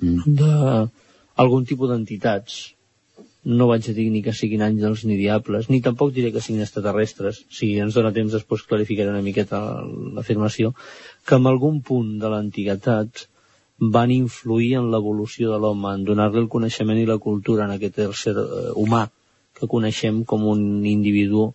Mm. 0.01 0.37
D'algun 1.37 1.65
tipus 1.69 1.89
d'entitats 1.89 2.57
no 3.47 3.69
vaig 3.69 3.85
a 3.87 3.93
dir 3.95 4.09
ni 4.11 4.21
que 4.25 4.33
siguin 4.35 4.63
àngels 4.65 5.05
ni 5.07 5.15
diables, 5.15 5.69
ni 5.71 5.79
tampoc 5.81 6.11
diré 6.11 6.33
que 6.35 6.41
siguin 6.43 6.65
extraterrestres, 6.65 7.45
si 7.49 7.77
ens 7.79 7.95
dona 7.95 8.11
temps 8.11 8.33
després 8.33 8.65
clarificaré 8.67 9.13
una 9.13 9.23
miqueta 9.23 9.61
l'afirmació, 10.17 10.73
que 11.25 11.39
en 11.39 11.47
algun 11.47 11.79
punt 11.89 12.17
de 12.19 12.31
l'antiguitat 12.33 13.27
van 13.79 14.11
influir 14.11 14.73
en 14.81 14.89
l'evolució 14.91 15.53
de 15.53 15.61
l'home, 15.63 15.93
en 15.93 16.03
donar-li 16.03 16.41
el 16.41 16.49
coneixement 16.51 16.99
i 16.99 17.07
la 17.07 17.19
cultura 17.23 17.65
en 17.65 17.77
aquest 17.77 18.01
ser 18.19 18.35
eh, 18.35 18.73
humà 18.75 19.05
que 19.57 19.69
coneixem 19.69 20.23
com 20.25 20.43
un 20.49 20.83
individu 20.85 21.47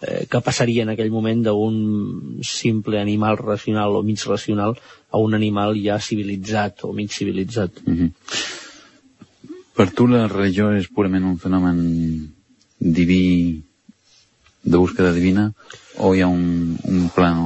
eh, 0.00 0.26
que 0.30 0.44
passaria 0.44 0.84
en 0.84 0.94
aquell 0.94 1.10
moment 1.10 1.42
d'un 1.48 2.40
simple 2.46 3.00
animal 3.00 3.40
racional 3.40 3.96
o 3.96 4.04
mig 4.06 4.22
racional 4.28 4.78
a 5.10 5.18
un 5.18 5.34
animal 5.34 5.74
ja 5.82 5.98
civilitzat 5.98 6.84
o 6.84 6.92
mig 6.92 7.10
civilitzat. 7.10 7.82
Mm 7.86 7.96
-hmm. 7.96 8.59
Per 9.76 9.88
tu 9.96 10.06
la 10.10 10.26
religió 10.28 10.70
és 10.76 10.88
purament 10.92 11.26
un 11.28 11.36
fenomen 11.40 11.80
diví 12.80 13.62
de 14.62 14.76
búsqueda 14.76 15.12
divina 15.12 15.50
o 15.98 16.14
hi 16.14 16.22
ha 16.24 16.28
un, 16.28 16.76
un 16.84 17.08
plan 17.14 17.38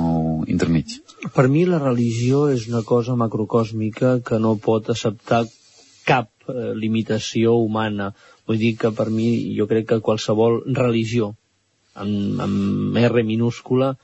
intermig? 0.51 0.99
Per 1.35 1.47
mi 1.49 1.65
la 1.69 1.81
religió 1.83 2.49
és 2.53 2.67
una 2.69 2.83
cosa 2.87 3.17
macrocòsmica 3.19 4.19
que 4.27 4.41
no 4.43 4.57
pot 4.61 4.91
acceptar 4.93 5.45
cap 6.05 6.29
eh, 6.49 6.73
limitació 6.77 7.55
humana. 7.61 8.13
Vull 8.47 8.61
dir 8.61 8.75
que 8.81 8.93
per 8.93 9.09
mi 9.11 9.29
jo 9.57 9.69
crec 9.71 9.89
que 9.93 10.03
qualsevol 10.05 10.61
religió 10.77 11.33
amb, 11.95 12.43
amb 12.45 12.99
R 13.01 13.25
minúscula 13.25 13.95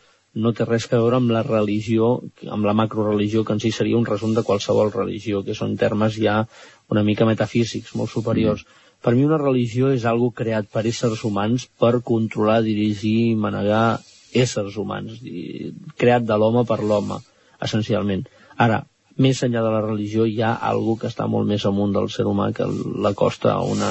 no 0.41 0.53
té 0.55 0.65
res 0.65 0.87
a 0.87 0.95
veure 0.95 1.19
amb 1.19 1.33
la 1.35 1.43
religió, 1.43 2.21
amb 2.47 2.67
la 2.67 2.75
macroreligió, 2.79 3.43
que 3.45 3.57
en 3.57 3.61
si 3.63 3.73
seria 3.75 3.99
un 3.99 4.07
resum 4.07 4.35
de 4.37 4.45
qualsevol 4.47 4.93
religió, 4.95 5.43
que 5.43 5.57
són 5.59 5.75
termes 5.77 6.15
ja 6.15 6.45
una 6.91 7.05
mica 7.07 7.27
metafísics, 7.29 7.95
molt 7.95 8.13
superiors. 8.13 8.65
Mm. 8.67 8.79
Per 9.01 9.15
mi 9.17 9.25
una 9.25 9.41
religió 9.41 9.91
és 9.95 10.05
algo 10.05 10.31
creat 10.37 10.69
per 10.73 10.85
éssers 10.89 11.23
humans 11.25 11.67
per 11.81 12.03
controlar, 12.05 12.61
dirigir 12.67 13.31
i 13.31 13.37
manegar 13.39 14.01
éssers 14.37 14.77
humans, 14.79 15.21
i 15.25 15.73
creat 15.99 16.27
de 16.29 16.37
l'home 16.37 16.67
per 16.69 16.83
l'home, 16.85 17.19
essencialment. 17.65 18.27
Ara, 18.61 18.83
més 19.21 19.41
enllà 19.45 19.63
de 19.65 19.73
la 19.73 19.81
religió 19.87 20.27
hi 20.29 20.41
ha 20.43 20.53
algo 20.71 20.97
que 21.01 21.09
està 21.09 21.27
molt 21.29 21.49
més 21.49 21.65
amunt 21.69 21.95
del 21.97 22.11
ser 22.13 22.27
humà 22.29 22.51
que 22.57 22.69
l'acosta 23.07 23.55
a 23.55 23.65
una, 23.65 23.91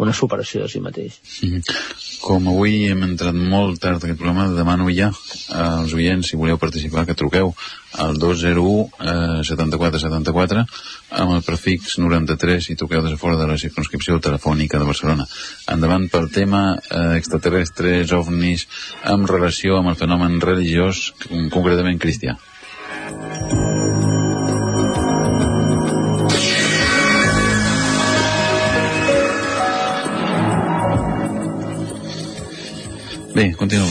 una 0.00 0.14
superació 0.16 0.62
de 0.62 0.70
si 0.72 0.80
mateix. 0.80 1.18
Com 2.22 2.48
avui 2.52 2.86
hem 2.90 3.02
entrat 3.04 3.36
molt 3.36 3.80
tard 3.82 4.02
aquest 4.02 4.20
programa, 4.20 4.48
demano 4.56 4.88
ja 4.94 5.10
als 5.52 5.94
oients, 5.96 6.30
si 6.30 6.38
voleu 6.38 6.58
participar, 6.58 7.04
que 7.06 7.18
truqueu 7.18 7.52
al 8.02 8.16
201 8.16 8.90
eh, 9.04 9.42
74 9.44 10.00
74 10.00 10.62
amb 11.20 11.34
el 11.36 11.42
prefix 11.44 11.98
93 12.00 12.70
i 12.72 12.78
truqueu 12.78 13.02
des 13.04 13.12
de 13.12 13.20
fora 13.20 13.36
de 13.36 13.48
la 13.50 13.58
circunscripció 13.60 14.20
telefònica 14.20 14.80
de 14.80 14.88
Barcelona. 14.88 15.26
Endavant 15.74 16.08
pel 16.12 16.30
tema 16.32 16.62
eh, 16.78 17.18
extraterrestres, 17.18 18.14
ovnis, 18.16 18.66
amb 19.04 19.28
relació 19.28 19.80
amb 19.80 19.92
el 19.92 20.00
fenomen 20.00 20.40
religiós, 20.40 21.10
concretament 21.28 22.00
cristià. 22.00 22.38
Bé, 33.34 33.54
continua. 33.56 33.86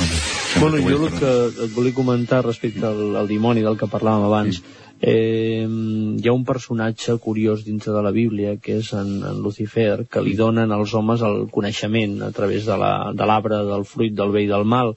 Bueno, 0.60 0.78
jo 0.78 1.08
el 1.08 1.14
que 1.18 1.32
et 1.66 1.72
volia 1.74 1.96
comentar 1.98 2.44
respecte 2.46 2.86
al, 2.86 3.16
al 3.18 3.30
dimoni 3.30 3.64
del 3.66 3.78
que 3.80 3.90
parlàvem 3.90 4.28
abans, 4.28 4.60
sí. 4.60 4.76
eh, 5.02 5.66
hi 5.66 6.30
ha 6.30 6.36
un 6.36 6.44
personatge 6.46 7.16
curiós 7.24 7.64
dintre 7.66 7.96
de 7.96 8.04
la 8.06 8.12
Bíblia, 8.14 8.58
que 8.62 8.78
és 8.84 8.92
en, 8.94 9.16
en 9.26 9.40
Lucifer, 9.42 10.06
que 10.06 10.22
li 10.22 10.36
donen 10.38 10.76
als 10.76 10.94
homes 10.94 11.26
el 11.26 11.48
coneixement 11.50 12.20
a 12.28 12.30
través 12.38 12.70
de 12.70 12.78
l'arbre, 12.78 13.58
la, 13.58 13.64
de 13.66 13.74
del 13.74 13.88
fruit 13.90 14.14
del 14.14 14.36
bé 14.36 14.46
i 14.46 14.52
del 14.52 14.68
mal. 14.76 14.94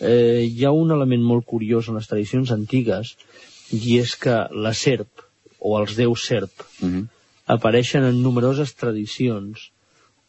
Eh, 0.00 0.48
hi 0.50 0.66
ha 0.66 0.74
un 0.74 0.90
element 0.90 1.22
molt 1.22 1.46
curiós 1.46 1.92
en 1.92 2.00
les 2.00 2.10
tradicions 2.10 2.50
antigues, 2.56 3.14
i 3.70 4.00
és 4.02 4.16
que 4.18 4.42
la 4.50 4.74
serp, 4.74 5.28
o 5.60 5.78
els 5.78 5.94
déus 5.94 6.26
serp, 6.26 6.66
uh 6.80 6.86
mhm. 6.86 6.98
-huh. 6.98 7.08
apareixen 7.46 8.02
en 8.04 8.22
numeroses 8.22 8.74
tradicions 8.74 9.70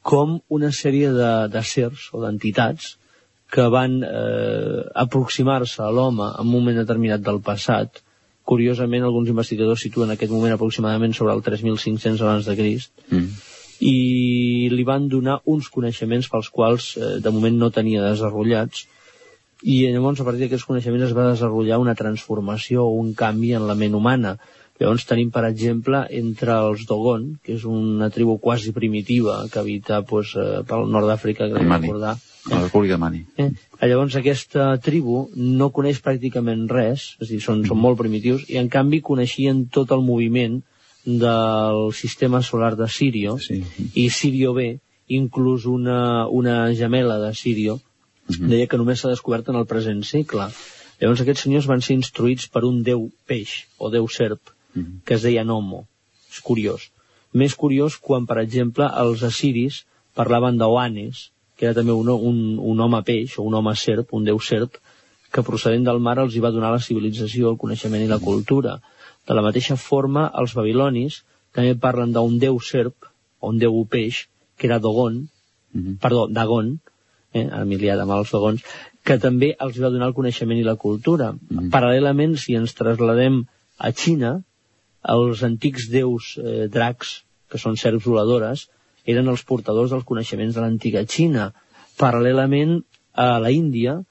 com 0.01 0.41
una 0.49 0.71
sèrie 0.71 1.09
de, 1.13 1.47
de 1.47 1.63
sers 1.63 2.09
o 2.13 2.21
d'entitats 2.21 2.97
que 3.51 3.67
van 3.67 3.99
eh, 4.07 4.79
aproximar-se 5.03 5.83
a 5.83 5.91
l'home 5.91 6.29
en 6.31 6.45
un 6.45 6.51
moment 6.53 6.77
determinat 6.79 7.23
del 7.25 7.41
passat. 7.43 7.99
Curiosament, 8.47 9.03
alguns 9.03 9.29
investigadors 9.29 9.83
situen 9.83 10.13
aquest 10.13 10.31
moment 10.31 10.55
aproximadament 10.55 11.13
sobre 11.17 11.35
el 11.35 11.43
3.500 11.43 12.23
abans 12.23 12.47
de 12.47 12.55
Crist, 12.57 12.93
mm. 13.11 13.27
i 13.91 14.69
li 14.71 14.87
van 14.87 15.09
donar 15.11 15.41
uns 15.51 15.67
coneixements 15.73 16.31
pels 16.31 16.49
quals 16.49 16.95
eh, 16.95 17.11
de 17.19 17.35
moment 17.35 17.59
no 17.59 17.71
tenia 17.75 18.07
desenvolupats, 18.07 18.87
i 19.61 19.83
llavors 19.93 20.23
a 20.23 20.25
partir 20.25 20.47
d'aquests 20.47 20.65
coneixements 20.65 21.11
es 21.11 21.13
va 21.13 21.27
desenvolupar 21.29 21.83
una 21.83 21.97
transformació 21.99 22.87
o 22.87 22.97
un 23.03 23.13
canvi 23.13 23.51
en 23.59 23.67
la 23.69 23.77
ment 23.77 23.93
humana. 23.99 24.37
Llavors 24.81 25.05
tenim, 25.05 25.29
per 25.29 25.43
exemple, 25.45 26.05
entre 26.17 26.55
els 26.71 26.87
Dogon, 26.89 27.27
que 27.43 27.59
és 27.59 27.67
una 27.69 28.09
tribu 28.09 28.39
quasi 28.41 28.71
primitiva 28.73 29.43
que 29.51 29.59
habita 29.61 29.99
eh, 30.01 30.49
pel 30.65 30.87
nord 30.89 31.11
d'Àfrica, 31.11 31.51
que 31.51 31.61
recordar, 31.67 32.15
a 32.49 32.55
la 32.55 32.63
República 32.63 32.95
de 32.95 33.01
Mani. 33.01 33.21
Eh? 33.37 33.51
Llavors 33.85 34.15
aquesta 34.17 34.71
tribu 34.81 35.27
no 35.35 35.69
coneix 35.75 36.01
pràcticament 36.01 36.65
res, 36.71 37.11
és 37.19 37.27
a 37.27 37.31
dir, 37.31 37.41
són, 37.43 37.61
mm. 37.61 37.69
són 37.69 37.81
molt 37.81 37.99
primitius, 37.99 38.47
i 38.49 38.57
en 38.61 38.69
canvi 38.73 39.01
coneixien 39.05 39.67
tot 39.69 39.93
el 39.93 40.01
moviment 40.05 40.61
del 41.05 41.91
sistema 41.97 42.41
solar 42.45 42.75
de 42.77 42.87
Sirio, 42.89 43.37
sí. 43.41 43.61
i 43.97 44.09
Sirio 44.09 44.53
B, 44.57 44.79
inclús 45.11 45.65
una, 45.65 46.27
una 46.27 46.73
gemela 46.77 47.19
de 47.19 47.33
Sirio, 47.35 47.75
mm 47.77 48.35
-hmm. 48.35 48.47
deia 48.47 48.67
que 48.67 48.77
només 48.77 48.99
s'ha 48.99 49.09
descobert 49.09 49.49
en 49.49 49.55
el 49.55 49.65
present 49.65 50.03
segle. 50.03 50.49
Llavors 51.01 51.21
aquests 51.21 51.43
senyors 51.43 51.67
van 51.67 51.81
ser 51.81 51.95
instruïts 51.95 52.47
per 52.47 52.63
un 52.63 52.83
déu 52.83 53.09
peix, 53.25 53.67
o 53.77 53.89
déu 53.89 54.07
serp, 54.07 54.41
mm 54.73 54.81
-hmm. 54.81 55.01
que 55.05 55.13
es 55.15 55.21
deia 55.21 55.43
Nomo. 55.43 55.87
És 56.31 56.39
curiós. 56.39 56.91
Més 57.33 57.55
curiós 57.55 57.97
quan, 57.97 58.25
per 58.25 58.37
exemple, 58.37 58.89
els 58.97 59.23
assiris 59.23 59.85
parlaven 60.13 60.57
d'Oanes, 60.57 61.31
que 61.61 61.67
era 61.69 61.77
també 61.77 61.93
un, 61.93 62.07
un, 62.09 62.37
un 62.57 62.79
home 62.81 62.99
peix 63.05 63.35
o 63.37 63.43
un 63.45 63.53
home 63.53 63.75
serp, 63.77 64.15
un 64.17 64.23
déu 64.25 64.39
serp, 64.41 64.79
que 65.29 65.43
procedent 65.45 65.83
del 65.85 65.99
mar 66.01 66.15
els 66.17 66.33
hi 66.33 66.41
va 66.41 66.49
donar 66.55 66.71
la 66.73 66.81
civilització, 66.81 67.51
el 67.51 67.59
coneixement 67.61 68.01
i 68.01 68.07
la 68.09 68.17
cultura. 68.23 68.79
De 69.29 69.37
la 69.37 69.43
mateixa 69.45 69.77
forma, 69.77 70.23
els 70.41 70.55
babilonis 70.57 71.19
també 71.53 71.75
parlen 71.83 72.15
d'un 72.15 72.39
déu 72.41 72.57
serp, 72.65 73.05
o 73.37 73.53
un 73.53 73.61
déu 73.61 73.77
peix, 73.85 74.23
que 74.57 74.65
era 74.71 74.79
Dogon, 74.81 75.21
mm 75.21 75.83
-hmm. 75.83 75.99
perdó, 76.01 76.25
Dagon, 76.39 76.73
eh, 77.31 77.47
emiliat 77.61 78.01
amb 78.01 78.17
els 78.17 78.33
Dogons, 78.33 78.65
que 79.03 79.19
també 79.19 79.53
els 79.59 79.77
va 79.77 79.93
donar 79.93 80.07
el 80.07 80.17
coneixement 80.17 80.57
i 80.57 80.65
la 80.65 80.75
cultura. 80.75 81.31
Mm 81.31 81.39
-hmm. 81.47 81.69
Paral·lelament, 81.69 82.37
si 82.37 82.55
ens 82.55 82.73
trasladem 82.73 83.45
a 83.77 83.91
Xina, 83.91 84.41
els 85.03 85.43
antics 85.43 85.89
déus 85.89 86.37
eh, 86.37 86.67
dracs, 86.67 87.23
que 87.49 87.57
són 87.59 87.77
serps 87.77 88.05
voladores, 88.05 88.69
eren 89.05 89.29
els 89.31 89.43
portadors 89.47 89.91
dels 89.93 90.07
coneixements 90.07 90.55
de 90.55 90.63
l'antiga 90.63 91.03
Xina. 91.05 91.51
Paral·lelament 91.99 92.79
a 93.13 93.39
la 93.43 93.51
Índia, 93.51 94.01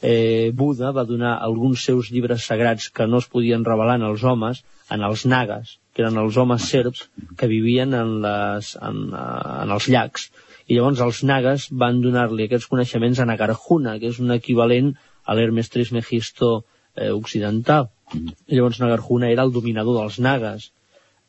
eh, 0.00 0.50
Buda 0.54 0.92
va 0.92 1.04
donar 1.04 1.38
alguns 1.42 1.84
seus 1.84 2.10
llibres 2.10 2.44
sagrats 2.46 2.88
que 2.90 3.06
no 3.06 3.18
es 3.18 3.28
podien 3.28 3.64
revelar 3.64 4.00
als 4.02 4.24
homes, 4.24 4.64
en 4.90 5.02
els 5.02 5.26
nagas, 5.26 5.78
que 5.92 6.02
eren 6.02 6.18
els 6.18 6.36
homes 6.36 6.68
serps 6.70 7.08
que 7.36 7.48
vivien 7.50 7.94
en, 7.94 8.20
les, 8.22 8.76
en, 8.80 9.02
eh, 9.12 9.62
en 9.64 9.74
els 9.74 9.88
llacs. 9.88 10.30
I 10.68 10.76
llavors 10.76 11.00
els 11.00 11.22
nagas 11.24 11.68
van 11.70 12.00
donar-li 12.04 12.44
aquests 12.44 12.68
coneixements 12.68 13.20
a 13.20 13.26
Nagarjuna, 13.28 13.98
que 13.98 14.10
és 14.12 14.18
un 14.20 14.32
equivalent 14.34 14.92
a 15.24 15.34
l'Hermes 15.34 15.70
Trismegisto 15.72 16.64
eh, 16.94 17.10
occidental. 17.10 17.88
I 18.14 18.56
llavors 18.56 18.80
Nagarjuna 18.80 19.30
era 19.32 19.44
el 19.44 19.52
dominador 19.52 20.00
dels 20.00 20.18
nagas. 20.20 20.70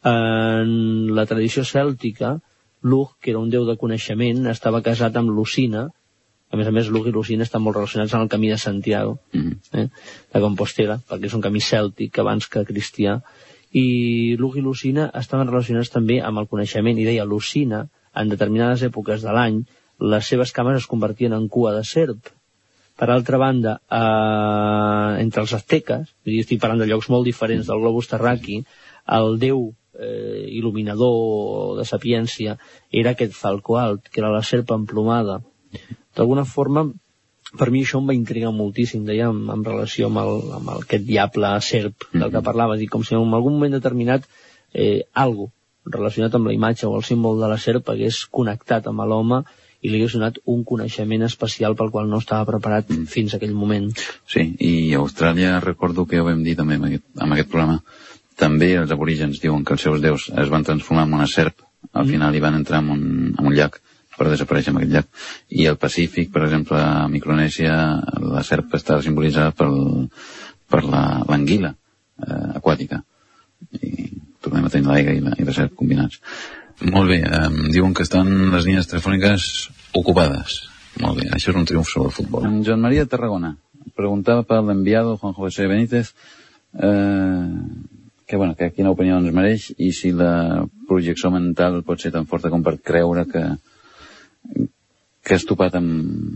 En 0.04 0.70
la 1.16 1.26
tradició 1.28 1.66
cèltica, 1.68 2.38
Lug, 2.82 3.16
que 3.20 3.32
era 3.32 3.40
un 3.40 3.50
déu 3.50 3.66
de 3.68 3.76
coneixement, 3.78 4.46
estava 4.48 4.82
casat 4.82 5.18
amb 5.20 5.34
Lucina, 5.36 5.90
a 6.50 6.58
més 6.58 6.68
a 6.68 6.74
més 6.74 6.90
Lug 6.90 7.08
i 7.10 7.14
Lucina 7.14 7.46
estan 7.46 7.62
molt 7.62 7.78
relacionats 7.78 8.14
amb 8.16 8.26
el 8.26 8.32
camí 8.32 8.50
de 8.50 8.58
Santiago, 8.58 9.20
mm 9.34 9.42
-hmm. 9.42 9.58
eh, 9.74 9.88
de 10.34 10.40
Compostela, 10.42 11.00
perquè 11.10 11.26
és 11.26 11.34
un 11.34 11.42
camí 11.42 11.60
cèltic 11.60 12.20
abans 12.20 12.48
que 12.48 12.66
cristià, 12.66 13.22
i 13.72 14.36
Lug 14.38 14.58
i 14.58 14.62
Lucina 14.62 15.12
estaven 15.14 15.48
relacionats 15.48 15.90
també 15.90 16.22
amb 16.22 16.40
el 16.40 16.48
coneixement, 16.48 16.98
i 16.98 17.06
deia 17.06 17.26
Lucina, 17.26 17.88
en 18.16 18.30
determinades 18.30 18.82
èpoques 18.82 19.22
de 19.22 19.32
l'any, 19.32 19.66
les 20.00 20.26
seves 20.26 20.52
cames 20.52 20.78
es 20.78 20.88
convertien 20.88 21.34
en 21.34 21.48
cua 21.48 21.74
de 21.76 21.84
serp. 21.84 22.30
Per 22.98 23.10
altra 23.10 23.38
banda, 23.38 23.80
eh, 23.90 25.22
entre 25.22 25.42
els 25.42 25.54
azteques, 25.54 26.16
estic 26.26 26.60
parlant 26.60 26.80
de 26.80 26.88
llocs 26.88 27.10
molt 27.10 27.26
diferents 27.26 27.68
del 27.68 27.80
globus 27.80 28.08
terraqui, 28.08 28.66
el 29.08 29.38
déu 29.40 29.74
eh, 29.98 30.46
il·luminador 30.60 31.78
de 31.80 31.86
sapiència 31.88 32.58
era 32.92 33.14
aquest 33.16 33.36
falcó 33.38 33.80
alt, 33.82 34.10
que 34.10 34.22
era 34.22 34.34
la 34.34 34.44
serpa 34.44 34.78
emplomada. 34.80 35.40
D'alguna 36.18 36.46
forma, 36.46 36.86
per 37.58 37.70
mi 37.74 37.84
això 37.86 38.02
em 38.02 38.10
va 38.10 38.18
intrigar 38.18 38.52
moltíssim, 38.56 39.06
dèiem, 39.08 39.46
en 39.54 39.64
relació 39.66 40.10
amb, 40.10 40.22
el, 40.24 40.44
amb 40.60 40.74
el, 40.76 40.84
aquest 40.86 41.08
diable 41.08 41.54
serp 41.66 42.10
del 42.14 42.34
que 42.34 42.46
parlava, 42.46 42.78
dir, 42.78 42.90
com 42.92 43.06
si 43.06 43.16
en 43.16 43.34
algun 43.34 43.58
moment 43.58 43.78
determinat 43.78 44.28
eh, 44.74 45.08
algo 45.14 45.50
relacionat 45.90 46.36
amb 46.36 46.50
la 46.50 46.54
imatge 46.54 46.86
o 46.88 46.96
el 46.98 47.06
símbol 47.08 47.40
de 47.42 47.50
la 47.50 47.58
serp 47.58 47.90
hagués 47.90 48.26
connectat 48.30 48.88
amb 48.92 49.06
l'home 49.10 49.42
i 49.80 49.90
li 49.90 50.00
hagués 50.00 50.16
donat 50.18 50.40
un 50.54 50.66
coneixement 50.68 51.24
especial 51.28 51.76
pel 51.80 51.92
qual 51.94 52.10
no 52.12 52.20
estava 52.20 52.48
preparat 52.50 52.90
mm. 52.92 53.08
fins 53.08 53.34
a 53.34 53.40
aquell 53.40 53.56
moment. 53.56 53.88
Sí, 54.28 54.44
i 54.60 54.72
a 54.94 55.00
Austràlia 55.00 55.56
recordo 55.64 56.06
que 56.06 56.20
ho 56.20 56.28
vam 56.28 56.44
dir 56.44 56.58
també 56.60 56.76
amb 56.76 56.90
aquest, 56.90 57.06
amb 57.16 57.36
aquest 57.36 57.52
programa, 57.54 57.80
també 58.40 58.74
els 58.80 58.92
aborígens 58.96 59.42
diuen 59.44 59.66
que 59.66 59.76
els 59.76 59.84
seus 59.86 60.02
déus 60.04 60.30
es 60.32 60.52
van 60.52 60.66
transformar 60.68 61.06
en 61.08 61.18
una 61.20 61.28
serp, 61.28 61.62
al 61.92 62.06
mm. 62.06 62.12
final 62.14 62.36
hi 62.36 62.44
van 62.44 62.60
entrar 62.60 62.82
en 62.84 62.92
un, 62.96 63.04
en 63.36 63.52
un 63.52 63.56
llac 63.56 63.80
per 64.20 64.28
desaparèixer 64.28 64.74
en 64.74 64.80
aquest 64.80 64.94
llac. 64.94 65.10
I 65.56 65.68
al 65.70 65.78
Pacífic, 65.80 66.32
per 66.34 66.44
exemple, 66.48 66.80
a 66.80 67.08
Micronèsia, 67.12 67.76
la 68.20 68.44
serp 68.44 68.76
està 68.76 69.00
simbolitzada 69.04 69.54
pel, 69.56 69.78
per 70.70 70.84
l'anguila 70.84 71.72
eh, 71.72 72.50
aquàtica. 72.60 73.00
I 73.80 74.10
tornem 74.44 74.68
a 74.68 74.74
tenir 74.74 74.90
l'aigua 74.90 75.16
i, 75.16 75.24
la, 75.24 75.36
i 75.40 75.48
la 75.48 75.56
serp 75.56 75.76
combinats. 75.80 76.20
Molt 76.88 77.12
bé, 77.12 77.22
em 77.24 77.62
diuen 77.72 77.96
que 77.96 78.06
estan 78.08 78.30
les 78.54 78.68
línies 78.68 78.88
telefòniques 78.92 79.48
ocupades. 80.00 80.62
Molt 81.00 81.20
bé, 81.22 81.30
això 81.36 81.52
és 81.54 81.60
un 81.60 81.68
triomf 81.68 81.88
sobre 81.92 82.12
el 82.12 82.16
futbol. 82.16 82.48
En 82.48 82.62
Joan 82.68 82.84
Maria 82.84 83.08
Tarragona 83.08 83.56
preguntava 83.96 84.46
per 84.48 84.62
l'enviado 84.64 85.18
Juan 85.20 85.36
José 85.36 85.68
Benítez 85.68 86.14
eh, 86.80 87.48
que, 88.30 88.38
bueno, 88.38 88.56
que 88.56 88.70
quina 88.70 88.92
opinió 88.94 89.18
ens 89.18 89.34
mereix 89.34 89.72
i 89.82 89.90
si 89.98 90.12
la 90.14 90.62
projecció 90.88 91.32
mental 91.34 91.80
pot 91.88 92.04
ser 92.04 92.12
tan 92.14 92.28
forta 92.30 92.52
com 92.54 92.62
per 92.62 92.76
creure 92.78 93.24
que, 93.26 93.42
que 95.26 95.38
has 95.38 95.48
topat 95.50 95.80
amb, 95.80 96.36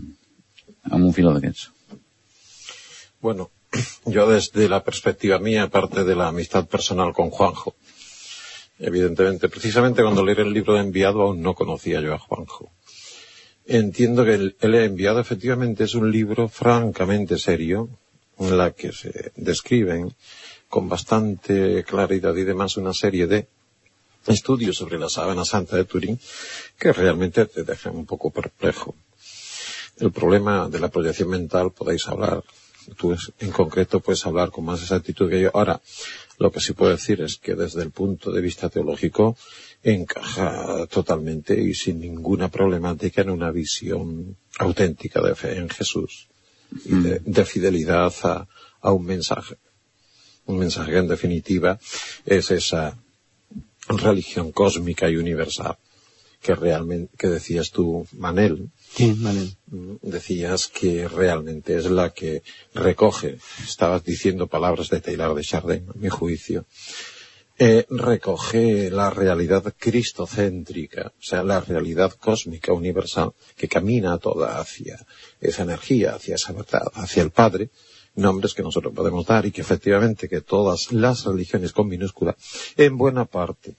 amb 0.90 0.98
un 0.98 1.12
filó 1.14 1.30
d'aquests. 1.36 1.68
Bueno, 3.22 3.46
yo 4.16 4.26
desde 4.26 4.68
la 4.68 4.82
perspectiva 4.82 5.38
mía, 5.38 5.68
aparte 5.68 6.02
de 6.02 6.16
la 6.18 6.26
amistad 6.34 6.66
personal 6.66 7.12
con 7.14 7.30
Juanjo, 7.30 7.76
evidentemente. 8.80 9.48
Precisamente 9.48 10.02
cuando 10.02 10.24
leí 10.24 10.34
el 10.38 10.52
libro 10.52 10.74
de 10.74 10.80
enviado 10.80 11.22
aún 11.22 11.42
no 11.42 11.54
conocía 11.54 12.00
yo 12.00 12.12
a 12.12 12.18
Juanjo. 12.18 12.72
Entiendo 13.66 14.24
que 14.24 14.34
el, 14.34 14.56
el 14.60 14.74
enviado 14.74 15.20
efectivamente 15.20 15.84
es 15.84 15.94
un 15.94 16.10
libro 16.10 16.48
francamente 16.48 17.38
serio, 17.38 17.88
en 18.38 18.58
la 18.58 18.72
que 18.72 18.92
se 18.92 19.30
describen 19.36 20.12
con 20.74 20.88
bastante 20.88 21.84
claridad 21.84 22.34
y 22.34 22.42
demás 22.42 22.76
una 22.76 22.92
serie 22.92 23.28
de 23.28 23.46
estudios 24.26 24.76
sobre 24.76 24.98
la 24.98 25.08
sábana 25.08 25.44
santa 25.44 25.76
de 25.76 25.84
Turín 25.84 26.18
que 26.76 26.92
realmente 26.92 27.46
te 27.46 27.62
dejan 27.62 27.94
un 27.94 28.06
poco 28.06 28.32
perplejo. 28.32 28.96
El 29.98 30.10
problema 30.10 30.68
de 30.68 30.80
la 30.80 30.88
proyección 30.88 31.28
mental 31.28 31.70
podéis 31.70 32.08
hablar, 32.08 32.42
tú 32.96 33.16
en 33.38 33.52
concreto 33.52 34.00
puedes 34.00 34.26
hablar 34.26 34.50
con 34.50 34.64
más 34.64 34.82
exactitud 34.82 35.30
que 35.30 35.42
yo. 35.42 35.52
Ahora, 35.54 35.80
lo 36.40 36.50
que 36.50 36.58
sí 36.58 36.72
puedo 36.72 36.90
decir 36.90 37.20
es 37.20 37.36
que 37.36 37.54
desde 37.54 37.82
el 37.82 37.92
punto 37.92 38.32
de 38.32 38.40
vista 38.40 38.68
teológico 38.68 39.36
encaja 39.84 40.88
totalmente 40.88 41.54
y 41.54 41.74
sin 41.74 42.00
ninguna 42.00 42.48
problemática 42.48 43.22
en 43.22 43.30
una 43.30 43.52
visión 43.52 44.36
auténtica 44.58 45.22
de 45.22 45.36
fe 45.36 45.56
en 45.56 45.68
Jesús 45.68 46.26
y 46.84 46.94
de, 46.94 47.20
mm. 47.20 47.30
de 47.30 47.44
fidelidad 47.44 48.12
a, 48.24 48.48
a 48.80 48.90
un 48.90 49.04
mensaje. 49.04 49.54
Un 50.46 50.58
mensaje 50.58 50.96
en 50.96 51.08
definitiva 51.08 51.78
es 52.26 52.50
esa 52.50 52.98
religión 53.88 54.52
cósmica 54.52 55.08
y 55.08 55.16
universal 55.16 55.76
que 56.40 56.54
realmente, 56.54 57.16
que 57.16 57.28
decías 57.28 57.70
tú, 57.70 58.06
Manel, 58.12 58.70
Sí, 58.94 59.12
vale. 59.16 59.56
Mm, 59.66 59.96
decías 60.02 60.68
que 60.68 61.08
realmente 61.08 61.76
es 61.76 61.86
la 61.86 62.10
que 62.10 62.42
recoge, 62.74 63.38
estabas 63.64 64.04
diciendo 64.04 64.46
palabras 64.46 64.88
de 64.88 65.00
Taylor 65.00 65.34
de 65.34 65.42
Chardin, 65.42 65.86
a 65.88 65.98
mi 65.98 66.08
juicio, 66.10 66.66
eh, 67.58 67.86
recoge 67.88 68.90
la 68.90 69.10
realidad 69.10 69.74
cristocéntrica, 69.76 71.12
o 71.18 71.22
sea, 71.22 71.42
la 71.42 71.60
realidad 71.60 72.12
cósmica 72.12 72.72
universal 72.72 73.32
que 73.56 73.68
camina 73.68 74.18
toda 74.18 74.60
hacia 74.60 75.04
esa 75.40 75.62
energía, 75.62 76.14
hacia 76.14 76.36
esa 76.36 76.52
verdad, 76.52 76.86
hacia 76.94 77.22
el 77.22 77.30
Padre, 77.30 77.70
nombres 78.14 78.54
que 78.54 78.62
nosotros 78.62 78.94
podemos 78.94 79.26
dar 79.26 79.46
y 79.46 79.52
que 79.52 79.60
efectivamente 79.60 80.28
que 80.28 80.40
todas 80.40 80.92
las 80.92 81.24
religiones 81.24 81.72
con 81.72 81.88
minúscula, 81.88 82.36
en 82.76 82.96
buena 82.96 83.24
parte, 83.24 83.76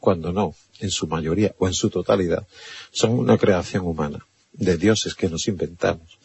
cuando 0.00 0.32
no, 0.32 0.54
en 0.80 0.90
su 0.90 1.06
mayoría 1.06 1.54
o 1.58 1.66
en 1.66 1.74
su 1.74 1.88
totalidad, 1.90 2.46
son 2.92 3.12
una 3.12 3.38
creación 3.38 3.86
humana 3.86 4.26
de 4.52 4.76
dioses 4.76 5.14
que 5.14 5.28
nos 5.28 5.48
inventamos. 5.48 6.18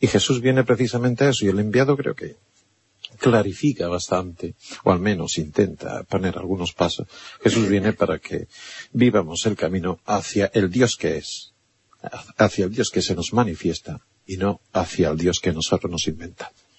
Y 0.00 0.06
Jesús 0.06 0.40
viene 0.40 0.64
precisamente 0.64 1.24
a 1.24 1.30
eso, 1.30 1.44
y 1.44 1.48
el 1.48 1.58
enviado 1.58 1.96
creo 1.96 2.14
que 2.14 2.36
clarifica 3.18 3.88
bastante, 3.88 4.54
o 4.84 4.92
al 4.92 5.00
menos 5.00 5.36
intenta 5.36 6.02
poner 6.04 6.38
algunos 6.38 6.72
pasos. 6.72 7.06
Jesús 7.42 7.68
viene 7.68 7.92
para 7.92 8.18
que 8.18 8.48
vivamos 8.92 9.44
el 9.44 9.56
camino 9.56 10.00
hacia 10.06 10.50
el 10.54 10.70
Dios 10.70 10.96
que 10.96 11.18
es, 11.18 11.52
hacia 12.38 12.64
el 12.64 12.70
Dios 12.70 12.90
que 12.90 13.02
se 13.02 13.14
nos 13.14 13.34
manifiesta, 13.34 14.00
y 14.26 14.38
no 14.38 14.60
hacia 14.72 15.10
el 15.10 15.18
Dios 15.18 15.40
que 15.40 15.52
nosotros 15.52 15.90
nos 15.90 16.06
inventamos. 16.06 16.69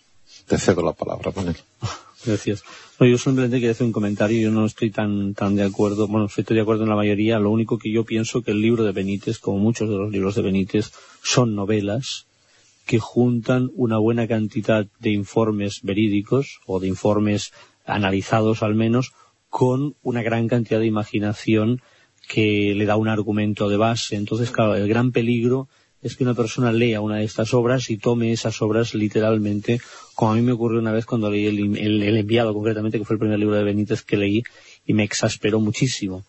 Te 0.47 0.57
cedo 0.57 0.81
la 0.83 0.93
palabra, 0.93 1.31
Manuel. 1.35 1.57
Gracias. 2.25 2.63
No, 2.99 3.07
yo 3.07 3.17
simplemente 3.17 3.57
quería 3.57 3.71
hacer 3.71 3.87
un 3.87 3.93
comentario. 3.93 4.39
Yo 4.39 4.51
no 4.51 4.65
estoy 4.65 4.91
tan, 4.91 5.33
tan 5.33 5.55
de 5.55 5.63
acuerdo. 5.63 6.07
Bueno, 6.07 6.27
estoy 6.27 6.55
de 6.55 6.61
acuerdo 6.61 6.83
en 6.83 6.89
la 6.89 6.95
mayoría. 6.95 7.39
Lo 7.39 7.49
único 7.49 7.79
que 7.79 7.91
yo 7.91 8.05
pienso 8.05 8.43
que 8.43 8.51
el 8.51 8.61
libro 8.61 8.83
de 8.83 8.91
Benítez, 8.91 9.39
como 9.39 9.57
muchos 9.57 9.89
de 9.89 9.95
los 9.95 10.11
libros 10.11 10.35
de 10.35 10.43
Benítez, 10.43 10.91
son 11.23 11.55
novelas 11.55 12.27
que 12.85 12.99
juntan 12.99 13.71
una 13.73 13.97
buena 13.97 14.27
cantidad 14.27 14.85
de 14.99 15.11
informes 15.11 15.81
verídicos 15.81 16.59
o 16.65 16.79
de 16.79 16.87
informes 16.87 17.53
analizados 17.85 18.63
al 18.63 18.75
menos 18.75 19.13
con 19.49 19.95
una 20.01 20.21
gran 20.23 20.47
cantidad 20.47 20.79
de 20.79 20.87
imaginación 20.87 21.81
que 22.27 22.73
le 22.75 22.85
da 22.85 22.95
un 22.95 23.07
argumento 23.07 23.67
de 23.67 23.77
base. 23.77 24.15
Entonces, 24.15 24.51
claro, 24.51 24.75
el 24.75 24.87
gran 24.87 25.11
peligro 25.11 25.67
es 26.01 26.15
que 26.15 26.23
una 26.23 26.33
persona 26.33 26.71
lea 26.71 27.01
una 27.01 27.17
de 27.17 27.25
estas 27.25 27.53
obras 27.53 27.89
y 27.89 27.97
tome 27.97 28.31
esas 28.31 28.61
obras 28.61 28.95
literalmente, 28.95 29.79
como 30.15 30.31
a 30.31 30.35
mí 30.35 30.41
me 30.41 30.51
ocurrió 30.51 30.79
una 30.79 30.91
vez 30.91 31.05
cuando 31.05 31.29
leí 31.29 31.45
el, 31.45 32.17
enviado 32.17 32.53
concretamente, 32.53 32.97
que 32.97 33.05
fue 33.05 33.15
el 33.15 33.19
primer 33.19 33.39
libro 33.39 33.55
de 33.55 33.63
Benítez 33.63 34.03
que 34.03 34.17
leí, 34.17 34.43
y 34.85 34.93
me 34.93 35.03
exasperó 35.03 35.59
muchísimo. 35.59 36.23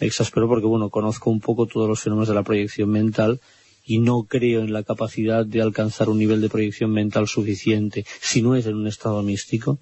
Me 0.00 0.06
exasperó 0.06 0.48
porque, 0.48 0.66
bueno, 0.66 0.90
conozco 0.90 1.30
un 1.30 1.40
poco 1.40 1.66
todos 1.66 1.88
los 1.88 2.00
fenómenos 2.00 2.28
de 2.28 2.34
la 2.34 2.42
proyección 2.42 2.90
mental 2.90 3.40
y 3.86 3.98
no 3.98 4.24
creo 4.24 4.60
en 4.60 4.72
la 4.72 4.82
capacidad 4.82 5.46
de 5.46 5.62
alcanzar 5.62 6.08
un 6.08 6.18
nivel 6.18 6.40
de 6.40 6.48
proyección 6.48 6.90
mental 6.90 7.28
suficiente, 7.28 8.04
si 8.20 8.42
no 8.42 8.56
es 8.56 8.66
en 8.66 8.74
un 8.74 8.86
estado 8.86 9.22
místico, 9.22 9.78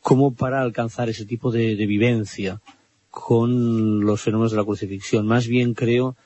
como 0.00 0.34
para 0.34 0.60
alcanzar 0.60 1.08
ese 1.08 1.24
tipo 1.24 1.50
de 1.50 1.74
vivencia 1.74 2.60
con 3.10 4.00
los 4.04 4.20
fenómenos 4.20 4.52
de 4.52 4.58
la 4.58 4.64
crucifixión. 4.64 5.26
Más 5.26 5.46
bien 5.46 5.74
creo 5.74 6.16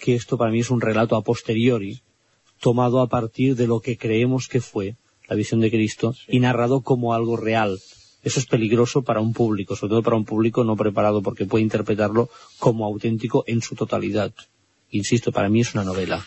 que 0.00 0.14
esto 0.14 0.36
para 0.36 0.50
mí 0.50 0.60
es 0.60 0.70
un 0.70 0.80
relato 0.80 1.14
a 1.14 1.22
posteriori, 1.22 2.00
tomado 2.60 3.00
a 3.00 3.08
partir 3.08 3.54
de 3.54 3.66
lo 3.66 3.80
que 3.80 3.96
creemos 3.96 4.48
que 4.48 4.60
fue 4.60 4.96
la 5.28 5.36
visión 5.36 5.60
de 5.60 5.70
Cristo 5.70 6.14
y 6.26 6.40
narrado 6.40 6.80
como 6.80 7.14
algo 7.14 7.36
real. 7.36 7.78
Eso 8.22 8.40
es 8.40 8.46
peligroso 8.46 9.02
para 9.02 9.20
un 9.20 9.32
público, 9.32 9.76
sobre 9.76 9.90
todo 9.90 10.02
para 10.02 10.16
un 10.16 10.24
público 10.24 10.64
no 10.64 10.76
preparado 10.76 11.22
porque 11.22 11.46
puede 11.46 11.64
interpretarlo 11.64 12.28
como 12.58 12.84
auténtico 12.84 13.44
en 13.46 13.62
su 13.62 13.76
totalidad. 13.76 14.32
Insisto, 14.90 15.32
para 15.32 15.48
mí 15.48 15.60
es 15.60 15.74
una 15.74 15.84
novela. 15.84 16.26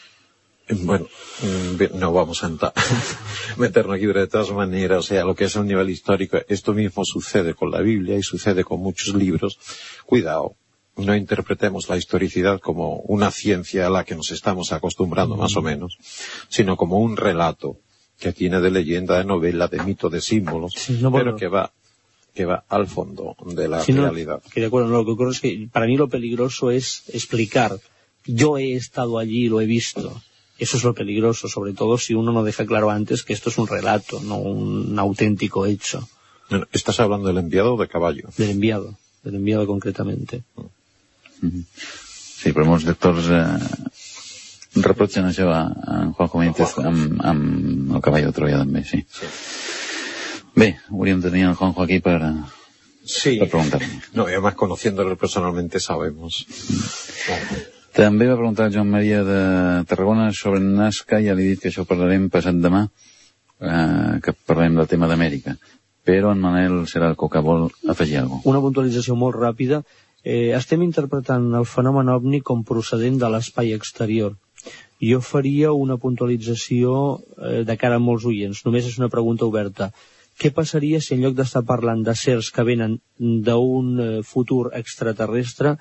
Bueno, 0.70 1.08
mm, 1.42 2.00
no 2.00 2.14
vamos 2.14 2.44
a 2.44 2.50
meternos 3.58 3.96
aquí, 3.96 4.08
pero 4.08 4.22
de 4.22 4.28
todas 4.28 4.52
maneras, 4.52 5.00
o 5.00 5.02
sea, 5.04 5.26
lo 5.26 5.36
que 5.36 5.46
es 5.46 5.56
a 5.58 5.60
un 5.60 5.68
nivel 5.68 5.90
histórico, 5.90 6.38
esto 6.48 6.74
mismo 6.74 7.04
sucede 7.04 7.54
con 7.54 7.70
la 7.70 7.82
Biblia 7.82 8.18
y 8.18 8.24
sucede 8.24 8.64
con 8.64 8.80
muchos 8.80 9.14
libros. 9.14 9.60
Cuidado, 10.06 10.56
no 10.98 11.16
interpretemos 11.16 11.90
la 11.90 11.98
historicidad 11.98 12.60
como 12.60 12.98
una 12.98 13.32
ciencia 13.32 13.88
a 13.88 13.90
la 13.90 14.04
que 14.04 14.16
nos 14.16 14.32
estamos 14.32 14.72
acostumbrando 14.72 15.36
más 15.36 15.56
o 15.56 15.62
menos, 15.62 15.98
sino 16.50 16.78
como 16.78 17.00
un 17.00 17.18
relato 17.18 17.78
que 18.20 18.32
tiene 18.32 18.60
de 18.62 18.70
leyenda, 18.72 19.18
de 19.18 19.26
novela, 19.26 19.68
de 19.68 19.82
mito, 19.84 20.10
de 20.10 20.22
símbolos, 20.22 20.74
Sí, 20.76 21.00
no, 21.02 21.12
pero 21.12 21.36
que 21.36 21.48
va 21.48 21.72
que 22.36 22.46
va 22.46 22.64
al 22.70 22.88
fondo 22.88 23.36
de 23.46 23.68
la 23.68 23.82
Sí, 23.84 23.94
no, 23.94 24.04
realidad. 24.04 24.42
que 24.52 24.60
de 24.62 24.66
acuerdo, 24.68 24.88
no, 24.90 24.98
lo 25.00 25.06
que 25.06 25.12
ocurre 25.12 25.32
es 25.32 25.40
que 25.40 25.68
para 25.72 25.86
mí 25.86 25.98
lo 25.98 26.10
peligroso 26.10 26.72
es 26.72 27.04
explicar. 27.14 27.78
Yo 28.26 28.58
he 28.58 28.74
estado 28.74 29.20
allí, 29.20 29.50
lo 29.50 29.62
he 29.62 29.66
visto. 29.68 30.20
Eso 30.58 30.78
es 30.78 30.84
lo 30.84 30.94
peligroso, 30.96 31.48
sobre 31.48 31.74
todo 31.74 31.98
si 32.00 32.14
uno 32.16 32.32
no 32.32 32.44
deja 32.44 32.66
claro 32.66 32.90
antes 32.90 33.22
que 33.24 33.34
esto 33.34 33.50
es 33.50 33.58
un 33.60 33.68
relato, 33.68 34.20
no 34.22 34.38
un 34.38 34.98
auténtico 34.98 35.66
hecho 35.68 36.08
Bueno, 36.50 36.66
¿Estás 36.72 37.00
hablando 37.00 37.28
del 37.28 37.38
enviado 37.38 37.76
o 37.76 37.82
de 37.82 37.88
caballo? 37.88 38.30
del 38.38 38.50
enviado, 38.52 38.96
del 39.24 39.36
enviado 39.36 39.68
concretamente. 39.68 40.44
Sí, 41.44 42.52
però 42.52 42.66
molts 42.68 42.86
lectors 42.88 43.30
eh, 43.32 43.44
reprotxen 44.84 45.28
això 45.30 45.48
a, 45.54 45.62
a 45.70 46.00
en 46.04 46.12
Juanjo 46.18 46.42
Benítez 46.42 46.74
amb, 46.82 47.22
amb 47.24 47.94
el 47.98 48.02
cavall 48.04 48.26
de 48.28 48.34
Troia 48.36 48.60
també, 48.64 48.84
sí. 48.88 49.04
Sí. 49.14 49.30
Bé, 50.56 50.74
hauríem 50.92 51.22
de 51.22 51.30
tenir 51.32 51.48
el 51.50 51.56
Juanjo 51.60 51.86
aquí 51.86 52.00
per, 52.04 52.20
Sí. 53.06 53.38
per 53.40 53.50
preguntar-li. 53.50 53.90
No, 54.14 54.30
y 54.30 54.34
además 54.34 54.56
conociéndolo 54.56 55.18
personalmente 55.18 55.80
sabemos. 55.80 56.46
També 57.94 58.26
va 58.30 58.38
preguntar 58.40 58.72
Joan 58.74 58.90
Maria 58.90 59.24
de 59.28 59.42
Tarragona 59.86 60.32
sobre 60.34 60.62
Nazca, 60.64 61.20
ja 61.22 61.36
li 61.36 61.44
he 61.46 61.50
dit 61.54 61.62
que 61.62 61.70
això 61.70 61.84
parlarem 61.86 62.30
passat 62.34 62.58
demà, 62.58 62.88
eh, 63.62 64.20
que 64.24 64.34
parlarem 64.34 64.80
del 64.80 64.88
tema 64.90 65.10
d'Amèrica. 65.12 65.58
Però 66.04 66.32
en 66.34 66.42
Manel 66.42 66.82
serà 66.92 67.12
el 67.12 67.16
que 67.20 67.44
vol 67.44 67.70
afegir 67.88 68.18
alguna 68.20 68.42
cosa. 68.42 68.50
Una 68.50 68.64
puntualització 68.64 69.16
molt 69.16 69.38
ràpida. 69.38 69.84
Eh, 70.24 70.56
estem 70.56 70.84
interpretant 70.86 71.50
el 71.60 71.66
fenomen 71.68 72.10
ovni 72.14 72.40
com 72.42 72.64
procedent 72.64 73.20
de 73.20 73.30
l'espai 73.30 73.74
exterior. 73.76 74.38
Jo 75.04 75.20
faria 75.20 75.74
una 75.76 75.98
puntualització 76.00 76.94
eh, 77.20 77.64
de 77.68 77.76
cara 77.78 78.00
a 78.00 78.04
molts 78.04 78.26
oients. 78.30 78.64
Només 78.64 78.88
és 78.88 79.00
una 79.02 79.12
pregunta 79.12 79.46
oberta. 79.50 79.92
Què 80.40 80.54
passaria 80.56 81.02
si 81.04 81.14
en 81.14 81.26
lloc 81.26 81.36
d'estar 81.38 81.66
parlant 81.68 82.06
de 82.08 82.16
sers 82.16 82.50
que 82.56 82.64
venen 82.66 82.98
d'un 83.20 83.90
eh, 84.00 84.10
futur 84.24 84.72
extraterrestre, 84.80 85.76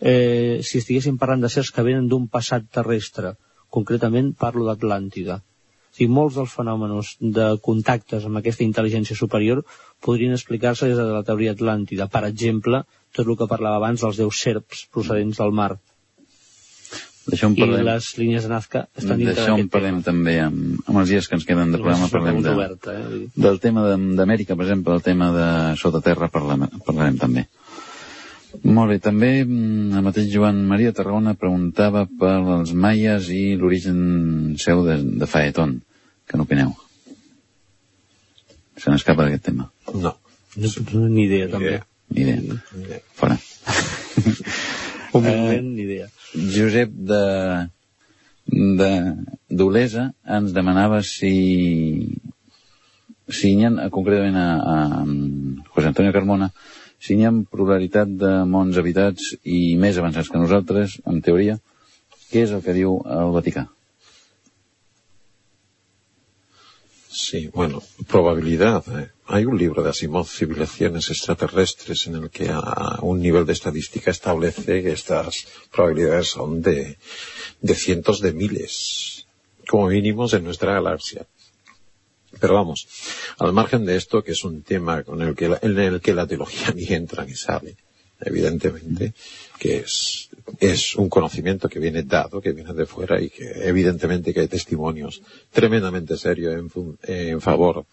eh, 0.00 0.58
si 0.66 0.82
estiguéssim 0.82 1.16
parlant 1.22 1.46
de 1.46 1.52
sers 1.52 1.70
que 1.70 1.86
venen 1.86 2.10
d'un 2.10 2.26
passat 2.28 2.66
terrestre? 2.78 3.36
Concretament 3.70 4.34
parlo 4.34 4.66
d'Atlàntida. 4.66 5.38
O 5.40 5.96
sigui, 5.96 6.10
molts 6.12 6.34
dels 6.36 6.52
fenòmenos 6.52 7.14
de 7.38 7.46
contactes 7.64 8.26
amb 8.26 8.42
aquesta 8.42 8.66
intel·ligència 8.66 9.16
superior 9.16 9.62
podrien 10.04 10.34
explicar-se 10.36 10.90
des 10.90 10.98
de 10.98 11.06
la 11.08 11.22
teoria 11.24 11.54
atlàntida. 11.56 12.10
Per 12.12 12.26
exemple, 12.26 12.82
tot 13.16 13.26
el 13.32 13.36
que 13.40 13.48
parlava 13.50 13.80
abans 13.80 14.02
dels 14.04 14.18
déus 14.20 14.40
serps 14.44 14.86
procedents 14.92 15.40
del 15.42 15.52
mar. 15.56 15.72
D'això 17.26 17.48
en 17.50 17.56
I 17.56 17.62
parlem, 17.64 17.82
les 17.88 18.08
línies 18.20 18.44
de 18.46 18.50
Nazca 18.52 18.84
estan 18.94 19.18
dintre 19.18 19.32
d'això 19.34 19.56
en 19.56 19.56
d'aquest 19.56 19.72
parlem 19.74 19.96
també 20.06 20.36
amb, 20.44 20.76
amb 20.86 21.00
els 21.00 21.08
dies 21.10 21.26
que 21.26 21.34
ens 21.34 21.46
queden 21.48 21.72
de 21.74 21.80
tema. 21.80 21.82
programa. 21.82 22.10
Parlem 22.12 22.28
pregunta 22.28 22.52
de, 22.52 22.54
oberta, 22.54 22.94
eh? 23.00 23.24
Del 23.48 23.58
tema 23.64 23.82
de- 23.88 24.14
d'Amèrica, 24.20 24.54
per 24.54 24.66
exemple, 24.68 24.94
el 24.94 25.02
tema 25.02 25.32
de 25.34 25.48
sota 25.80 26.00
terra 26.04 26.28
parlem, 26.30 26.68
parlarem 26.86 27.18
també. 27.18 27.46
Molt 28.62 28.92
bé, 28.94 29.00
també 29.02 29.30
mm, 29.44 29.96
el 29.98 30.04
mateix 30.06 30.30
Joan 30.32 30.62
Maria 30.70 30.92
Tarragona 30.94 31.34
preguntava 31.34 32.06
per 32.06 32.36
els 32.60 32.72
maies 32.72 33.26
i 33.34 33.56
l'origen 33.58 34.54
seu 34.62 34.84
de, 34.86 35.00
de 35.02 35.26
Faetón. 35.26 35.80
Que 36.30 36.38
n'opineu? 36.38 36.72
Se 38.76 38.90
n'escapa 38.90 39.24
d'aquest 39.26 39.44
tema. 39.50 39.68
No. 39.94 40.14
No, 40.56 40.70
no, 40.94 41.08
ni 41.08 41.26
idea, 41.26 41.50
també. 41.52 41.74
idea. 41.74 41.84
Ni 42.10 42.22
idea. 42.22 42.40
Ni 42.74 42.84
idea. 42.84 43.00
Fora. 43.14 43.38
Humilment, 45.12 45.72
ni 45.74 45.82
idea. 45.86 46.08
Josep 46.34 46.92
de 47.10 47.22
de 48.46 48.90
d'Olesa 49.50 50.12
ens 50.38 50.52
demanava 50.54 51.00
si 51.02 51.32
si 53.28 53.52
hi 53.56 53.64
ha, 53.66 53.70
concretament 53.90 54.36
a, 54.38 54.48
a 54.74 55.04
José 55.74 55.88
Antonio 55.90 56.12
Carmona, 56.14 56.50
si 57.02 57.16
hi 57.16 57.26
ha 57.26 57.32
pluralitat 57.50 58.12
de 58.20 58.32
mons 58.46 58.78
habitats 58.78 59.32
i 59.42 59.74
més 59.80 59.98
avançats 59.98 60.30
que 60.30 60.38
nosaltres, 60.38 61.00
en 61.10 61.18
teoria, 61.26 61.58
què 62.30 62.44
és 62.46 62.54
el 62.54 62.62
que 62.62 62.76
diu 62.76 63.00
el 63.02 63.34
Vaticà? 63.34 63.66
Sí, 67.16 67.48
bueno, 67.52 67.82
probabilidad. 68.06 68.84
¿eh? 68.94 69.08
Hay 69.28 69.44
un 69.44 69.58
libro 69.58 69.82
de 69.82 69.90
Asimov, 69.90 70.28
Civilizaciones 70.28 71.10
extraterrestres, 71.10 72.06
en 72.06 72.14
el 72.14 72.30
que 72.30 72.48
a 72.48 73.00
un 73.02 73.20
nivel 73.20 73.44
de 73.44 73.54
estadística 73.54 74.12
establece 74.12 74.84
que 74.84 74.92
estas 74.92 75.48
probabilidades 75.72 76.28
son 76.28 76.62
de, 76.62 76.96
de 77.60 77.74
cientos 77.74 78.20
de 78.20 78.32
miles, 78.32 79.26
como 79.66 79.88
mínimos 79.88 80.32
en 80.32 80.44
nuestra 80.44 80.74
galaxia. 80.74 81.26
Pero 82.38 82.54
vamos, 82.54 82.86
al 83.38 83.52
margen 83.52 83.84
de 83.84 83.96
esto, 83.96 84.22
que 84.22 84.30
es 84.30 84.44
un 84.44 84.62
tema 84.62 85.02
con 85.02 85.20
el 85.20 85.34
que 85.34 85.48
la, 85.48 85.58
en 85.60 85.76
el 85.76 86.00
que 86.00 86.14
la 86.14 86.28
teología 86.28 86.70
ni 86.76 86.84
entra 86.84 87.24
ni 87.24 87.34
sale, 87.34 87.74
evidentemente, 88.20 89.12
que 89.58 89.78
es, 89.78 90.30
es 90.60 90.94
un 90.94 91.08
conocimiento 91.08 91.68
que 91.68 91.80
viene 91.80 92.04
dado, 92.04 92.40
que 92.40 92.52
viene 92.52 92.72
de 92.74 92.86
fuera 92.86 93.20
y 93.20 93.30
que 93.30 93.66
evidentemente 93.66 94.32
que 94.32 94.40
hay 94.40 94.48
testimonios 94.48 95.20
tremendamente 95.50 96.16
serios 96.16 96.54
en, 96.54 96.98
en 97.02 97.40
favor 97.40 97.86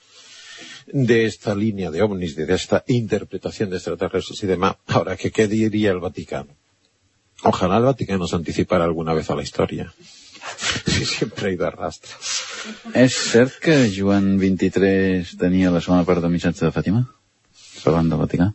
de 0.87 1.25
esta 1.25 1.55
línea 1.55 1.91
de 1.91 2.01
ovnis, 2.01 2.35
de 2.35 2.51
esta 2.53 2.83
interpretación 2.87 3.69
de 3.69 3.77
extraterrestres 3.77 4.43
y 4.43 4.47
demás. 4.47 4.75
Ahora, 4.87 5.15
¿qué, 5.15 5.31
qué 5.31 5.47
diría 5.47 5.91
el 5.91 5.99
Vaticano? 5.99 6.55
Ojalá 7.43 7.77
el 7.77 7.83
Vaticano 7.83 8.27
se 8.27 8.35
anticipara 8.35 8.85
alguna 8.85 9.13
vez 9.13 9.29
a 9.29 9.35
la 9.35 9.43
historia. 9.43 9.93
Si 10.85 11.05
siempre 11.05 11.47
ha 11.47 11.51
ido 11.53 11.65
a 11.65 11.71
rastro. 11.71 12.11
És 12.93 13.15
cert 13.15 13.55
que 13.63 13.75
Joan 13.95 14.37
23 14.39 15.37
tenia 15.39 15.71
la 15.71 15.81
segona 15.81 16.03
part 16.07 16.21
del 16.23 16.31
missatge 16.31 16.65
de 16.65 16.71
Fàtima? 16.75 17.01
Parlant 17.83 18.11
del 18.11 18.19
Vaticà? 18.19 18.49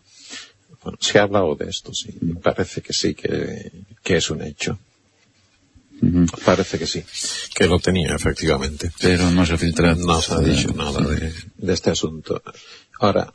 Bueno, 0.83 0.99
se 1.01 1.19
ha 1.19 1.25
hablado 1.25 1.57
de 1.57 1.69
esto, 1.69 1.95
sí. 1.95 2.15
Me 2.21 2.37
parece 2.37 2.83
que 2.83 2.93
sí, 2.93 3.15
que, 3.15 3.73
que 4.03 4.17
es 4.17 4.31
un 4.31 4.43
hecho. 4.43 4.79
Parece 6.45 6.79
que 6.79 6.87
sí. 6.87 7.05
Que 7.55 7.67
lo 7.67 7.79
tenía, 7.79 8.15
efectivamente. 8.15 8.93
Però 9.01 9.31
no 9.35 9.45
s'ha 9.47 9.59
filtrat. 9.59 9.99
No 9.99 10.21
se 10.23 10.35
ha 10.35 10.41
dicho 10.41 10.73
nada 10.75 11.01
de, 11.01 11.33
de 11.57 11.73
este 11.73 11.91
asunto. 11.91 12.43
Ahora, 13.01 13.33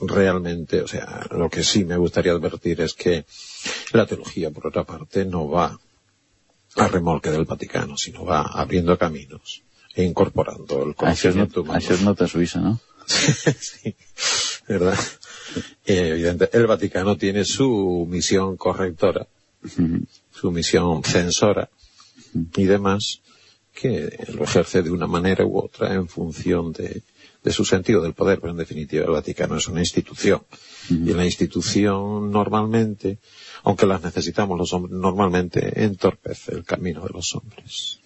realmente, 0.00 0.80
o 0.82 0.88
sea, 0.88 1.26
lo 1.30 1.48
que 1.50 1.62
sí 1.62 1.84
me 1.84 1.96
gustaría 1.96 2.32
advertir 2.32 2.80
es 2.80 2.94
que 2.94 3.24
la 3.92 4.06
teología, 4.06 4.50
por 4.50 4.66
otra 4.66 4.84
parte, 4.84 5.24
no 5.24 5.48
va 5.48 5.78
a 6.76 6.88
remolque 6.88 7.30
del 7.30 7.44
Vaticano, 7.44 7.96
sino 7.96 8.24
va 8.24 8.42
abriendo 8.42 8.96
caminos 8.96 9.62
e 9.94 10.04
incorporando 10.04 10.84
el 10.84 10.94
conocimiento 10.94 11.62
humano. 11.62 11.80
això 11.80 11.94
es 11.94 12.02
nota 12.02 12.24
a 12.24 12.28
Suïssa, 12.28 12.60
no? 12.62 12.78
sí, 13.06 13.94
¿verdad? 14.68 14.98
Eh, 15.84 16.14
evidente, 16.14 16.48
el 16.52 16.66
Vaticano 16.66 17.16
tiene 17.16 17.44
su 17.44 18.06
misión 18.08 18.56
correctora, 18.56 19.26
su 20.30 20.50
misión 20.52 21.02
censora 21.02 21.68
y 22.34 22.64
demás, 22.64 23.20
que 23.72 24.26
lo 24.34 24.44
ejerce 24.44 24.82
de 24.82 24.90
una 24.90 25.06
manera 25.06 25.44
u 25.44 25.58
otra 25.58 25.94
en 25.94 26.08
función 26.08 26.72
de, 26.72 27.02
de 27.42 27.52
su 27.52 27.64
sentido 27.64 28.02
del 28.02 28.14
poder, 28.14 28.40
pero 28.40 28.52
en 28.52 28.58
definitiva 28.58 29.04
el 29.04 29.12
Vaticano 29.12 29.56
es 29.56 29.68
una 29.68 29.80
institución. 29.80 30.42
Y 30.90 31.12
la 31.14 31.24
institución 31.24 32.30
normalmente, 32.30 33.18
aunque 33.62 33.86
las 33.86 34.02
necesitamos 34.02 34.58
los 34.58 34.72
hombres, 34.72 34.98
normalmente 34.98 35.84
entorpece 35.84 36.52
el 36.54 36.64
camino 36.64 37.02
de 37.02 37.10
los 37.14 37.34
hombres. 37.34 38.00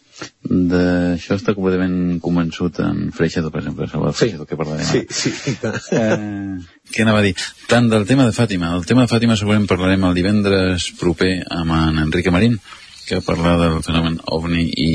D'això 0.44 1.34
està 1.34 1.56
completament 1.56 2.20
convençut 2.22 2.76
en 2.84 3.08
Freixedo, 3.16 3.50
per 3.50 3.64
exemple, 3.64 3.88
sobre 3.90 4.12
Freixedo 4.14 4.44
que 4.46 4.58
parlarem 4.60 4.86
ara. 4.86 5.00
sí. 5.10 5.32
Eh, 5.98 6.60
què 6.94 7.02
anava 7.02 7.18
a 7.18 7.24
dir? 7.24 7.32
Tant 7.66 7.88
del 7.90 8.06
tema 8.06 8.28
de 8.28 8.36
Fàtima. 8.36 8.70
El 8.78 8.86
tema 8.86 9.02
de 9.02 9.10
Fàtima 9.10 9.34
segurament 9.40 9.66
parlarem 9.70 10.06
el 10.06 10.14
divendres 10.14 10.92
proper 11.00 11.32
amb 11.58 11.74
en 11.80 11.98
Enrique 12.04 12.30
Marín, 12.30 12.60
que 13.06 13.20
parla 13.24 13.56
del 13.60 13.82
fenomen 13.84 14.18
ovni 14.32 14.64
i, 14.80 14.92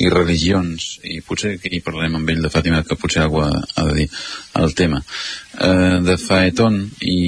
i 0.00 0.08
religions, 0.12 0.96
i 1.04 1.20
potser 1.26 1.56
que 1.60 1.70
hi 1.72 1.82
parlarem 1.84 2.16
amb 2.18 2.32
ell 2.32 2.42
de 2.44 2.50
Fàtima, 2.52 2.82
que 2.86 2.98
potser 3.00 3.24
algú 3.24 3.42
ha, 3.44 3.50
de 3.76 3.94
dir 3.98 4.08
el 4.60 4.74
tema. 4.78 5.02
Eh, 5.58 6.00
de 6.06 6.16
Faeton 6.20 6.80
i, 7.00 7.18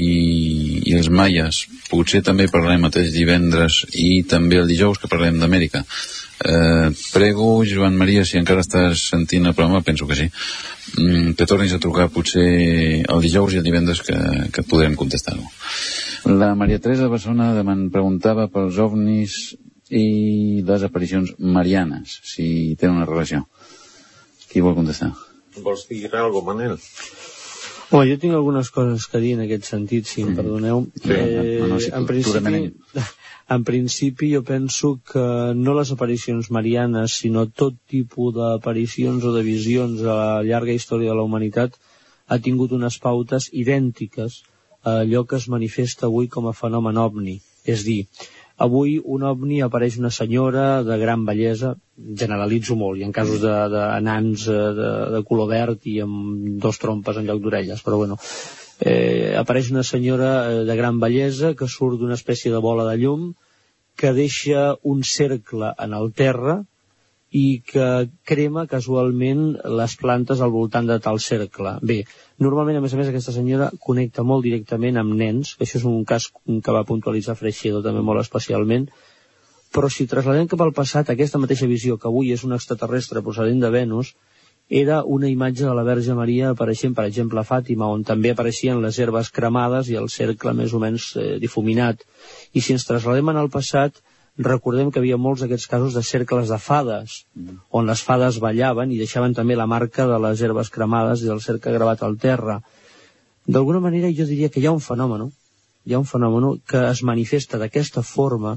i 0.88 0.97
els 0.99 1.11
maies, 1.12 1.65
potser 1.91 2.23
també 2.25 2.49
parlarem 2.53 2.87
mateix 2.87 3.12
divendres 3.15 3.83
i 3.93 4.23
també 4.29 4.62
el 4.62 4.71
dijous 4.71 5.01
que 5.03 5.11
parlarem 5.12 5.41
d'Amèrica. 5.43 5.85
Eh, 6.45 6.91
prego, 7.12 7.62
Joan 7.69 7.99
Maria, 7.99 8.25
si 8.27 8.38
encara 8.41 8.65
estàs 8.65 9.05
sentint 9.12 9.47
el 9.47 9.55
programa, 9.55 9.85
penso 9.87 10.09
que 10.09 10.17
sí, 10.19 10.31
mm, 10.99 11.35
que 11.38 11.47
tornis 11.47 11.75
a 11.75 11.83
trucar 11.83 12.09
potser 12.11 13.05
el 13.05 13.21
dijous 13.23 13.55
i 13.55 13.61
el 13.61 13.69
divendres 13.69 14.03
que, 14.03 14.17
que 14.51 14.67
podrem 14.67 14.97
contestar-ho. 14.99 15.47
La 16.25 16.55
Maria 16.55 16.79
Teresa 16.79 17.03
de 17.07 17.11
Barcelona 17.13 17.53
deman 17.57 17.89
preguntava 17.91 18.47
pels 18.53 18.79
ovnis 18.79 19.33
i 19.91 20.63
les 20.67 20.85
aparicions 20.87 21.35
marianes, 21.39 22.21
si 22.25 22.77
tenen 22.81 23.01
una 23.01 23.09
relació. 23.09 23.43
Qui 24.53 24.63
vol 24.63 24.77
contestar? 24.77 25.11
¿Vols 25.65 25.87
dir 25.89 26.09
algo, 26.17 26.43
Manel? 26.47 26.79
Home, 27.93 28.07
jo 28.09 28.17
tinc 28.21 28.33
algunes 28.33 28.71
coses 28.73 29.05
que 29.11 29.21
dir 29.21 29.35
en 29.37 29.43
aquest 29.45 29.67
sentit, 29.69 30.07
si 30.09 30.23
em 30.25 30.31
perdoneu. 30.37 30.87
Sí, 31.03 31.11
no, 31.13 31.67
no, 31.75 31.81
sí, 31.81 31.91
en, 31.93 32.07
tu- 32.07 32.07
tu 32.07 32.13
principi, 32.13 32.63
en 33.57 33.65
principi 33.69 34.31
jo 34.33 34.41
penso 34.49 34.95
que 35.13 35.25
no 35.59 35.75
les 35.77 35.91
aparicions 35.93 36.49
marianes, 36.55 37.19
sinó 37.21 37.49
tot 37.51 37.77
tipus 37.91 38.33
d'aparicions 38.39 39.25
o 39.29 39.35
de 39.35 39.43
visions 39.45 40.01
a 40.07 40.15
la 40.15 40.31
llarga 40.47 40.73
història 40.73 41.11
de 41.13 41.19
la 41.21 41.27
humanitat 41.29 41.77
ha 42.33 42.39
tingut 42.41 42.73
unes 42.73 42.97
pautes 43.03 43.51
idèntiques 43.53 44.41
allò 44.83 45.25
que 45.25 45.38
es 45.38 45.49
manifesta 45.49 46.07
avui 46.09 46.29
com 46.29 46.49
a 46.49 46.55
fenomen 46.57 46.99
ovni. 46.99 47.38
És 47.64 47.85
dir, 47.87 48.01
avui 48.59 48.97
un 48.99 49.23
ovni 49.27 49.61
apareix 49.62 49.99
una 49.99 50.11
senyora 50.11 50.83
de 50.87 50.97
gran 50.99 51.25
bellesa, 51.27 51.75
generalitzo 52.23 52.77
molt, 52.79 53.01
i 53.01 53.07
en 53.07 53.14
casos 53.14 53.40
de, 53.42 53.53
de 53.73 53.85
nans 54.03 54.49
eh, 54.49 54.59
de, 54.79 54.90
de 55.16 55.23
color 55.29 55.51
verd 55.53 55.87
i 55.90 56.01
amb 56.05 56.59
dos 56.62 56.79
trompes 56.83 57.18
en 57.18 57.31
lloc 57.31 57.42
d'orelles, 57.42 57.83
però 57.87 58.01
bueno, 58.03 58.18
eh, 58.81 59.35
apareix 59.38 59.71
una 59.71 59.87
senyora 59.87 60.33
eh, 60.51 60.64
de 60.68 60.77
gran 60.77 61.01
bellesa 61.03 61.55
que 61.59 61.71
surt 61.71 62.01
d'una 62.01 62.18
espècie 62.18 62.53
de 62.53 62.62
bola 62.62 62.88
de 62.90 62.99
llum 63.03 63.33
que 63.97 64.12
deixa 64.16 64.77
un 64.83 65.03
cercle 65.05 65.75
en 65.79 65.95
el 65.95 66.12
terra 66.16 66.62
i 67.33 67.62
que 67.64 67.87
crema 68.29 68.66
casualment 68.68 69.45
les 69.81 69.95
plantes 70.01 70.42
al 70.45 70.53
voltant 70.53 70.88
de 70.88 70.99
tal 71.01 71.21
cercle. 71.25 71.79
Bé, 71.81 72.03
normalment, 72.45 72.77
a 72.77 72.83
més 72.85 72.92
a 72.92 73.01
més, 73.01 73.09
aquesta 73.09 73.33
senyora 73.33 73.71
connecta 73.81 74.25
molt 74.27 74.45
directament 74.45 75.01
amb 75.01 75.16
nens, 75.16 75.55
això 75.59 75.81
és 75.81 75.87
un 75.88 76.05
cas 76.05 76.29
que 76.29 76.77
va 76.77 76.85
puntualitzar 76.88 77.38
Freixedo 77.40 77.81
també 77.87 78.05
molt 78.05 78.21
especialment, 78.21 78.90
però 79.73 79.88
si 79.88 80.05
trasladem 80.07 80.51
cap 80.53 80.61
al 80.61 80.75
passat 80.77 81.09
aquesta 81.09 81.40
mateixa 81.40 81.71
visió, 81.71 81.97
que 81.97 82.11
avui 82.11 82.35
és 82.37 82.45
un 82.45 82.53
extraterrestre 82.53 83.25
procedent 83.25 83.64
de 83.64 83.73
Venus, 83.73 84.12
era 84.68 85.03
una 85.05 85.29
imatge 85.29 85.64
de 85.64 85.75
la 85.75 85.83
Verge 85.85 86.14
Maria 86.14 86.53
apareixent, 86.53 86.95
per 86.97 87.05
exemple, 87.09 87.40
a 87.40 87.49
Fàtima, 87.49 87.88
on 87.88 88.05
també 88.09 88.31
apareixien 88.33 88.81
les 88.85 88.99
herbes 88.99 89.33
cremades 89.33 89.88
i 89.88 89.97
el 90.01 90.09
cercle 90.12 90.55
més 90.57 90.73
o 90.73 90.81
menys 90.81 91.11
eh, 91.16 91.37
difuminat. 91.40 92.05
I 92.53 92.61
si 92.61 92.77
ens 92.77 92.87
trasladem 92.88 93.33
en 93.33 93.40
el 93.40 93.51
passat, 93.53 94.01
recordem 94.38 94.90
que 94.90 95.01
havia 95.01 95.18
molts 95.21 95.42
d'aquests 95.42 95.68
casos 95.68 95.95
de 95.95 96.03
cercles 96.03 96.49
de 96.49 96.59
fades, 96.59 97.25
mm. 97.37 97.59
on 97.71 97.87
les 97.87 98.01
fades 98.01 98.38
ballaven 98.40 98.92
i 98.92 98.99
deixaven 98.99 99.35
també 99.35 99.57
la 99.57 99.66
marca 99.66 100.07
de 100.09 100.18
les 100.25 100.40
herbes 100.40 100.71
cremades 100.71 101.23
i 101.23 101.29
del 101.29 101.40
cercle 101.40 101.73
gravat 101.73 102.03
al 102.03 102.16
terra. 102.16 102.62
D'alguna 103.47 103.81
manera 103.81 104.12
jo 104.16 104.25
diria 104.25 104.49
que 104.49 104.61
hi 104.61 104.66
ha 104.66 104.73
un 104.73 104.81
fenomen, 104.81 105.29
hi 105.85 105.95
ha 105.95 106.01
un 106.01 106.09
fenomen 106.09 106.61
que 106.66 106.81
es 106.88 107.03
manifesta 107.03 107.59
d'aquesta 107.59 108.03
forma 108.03 108.57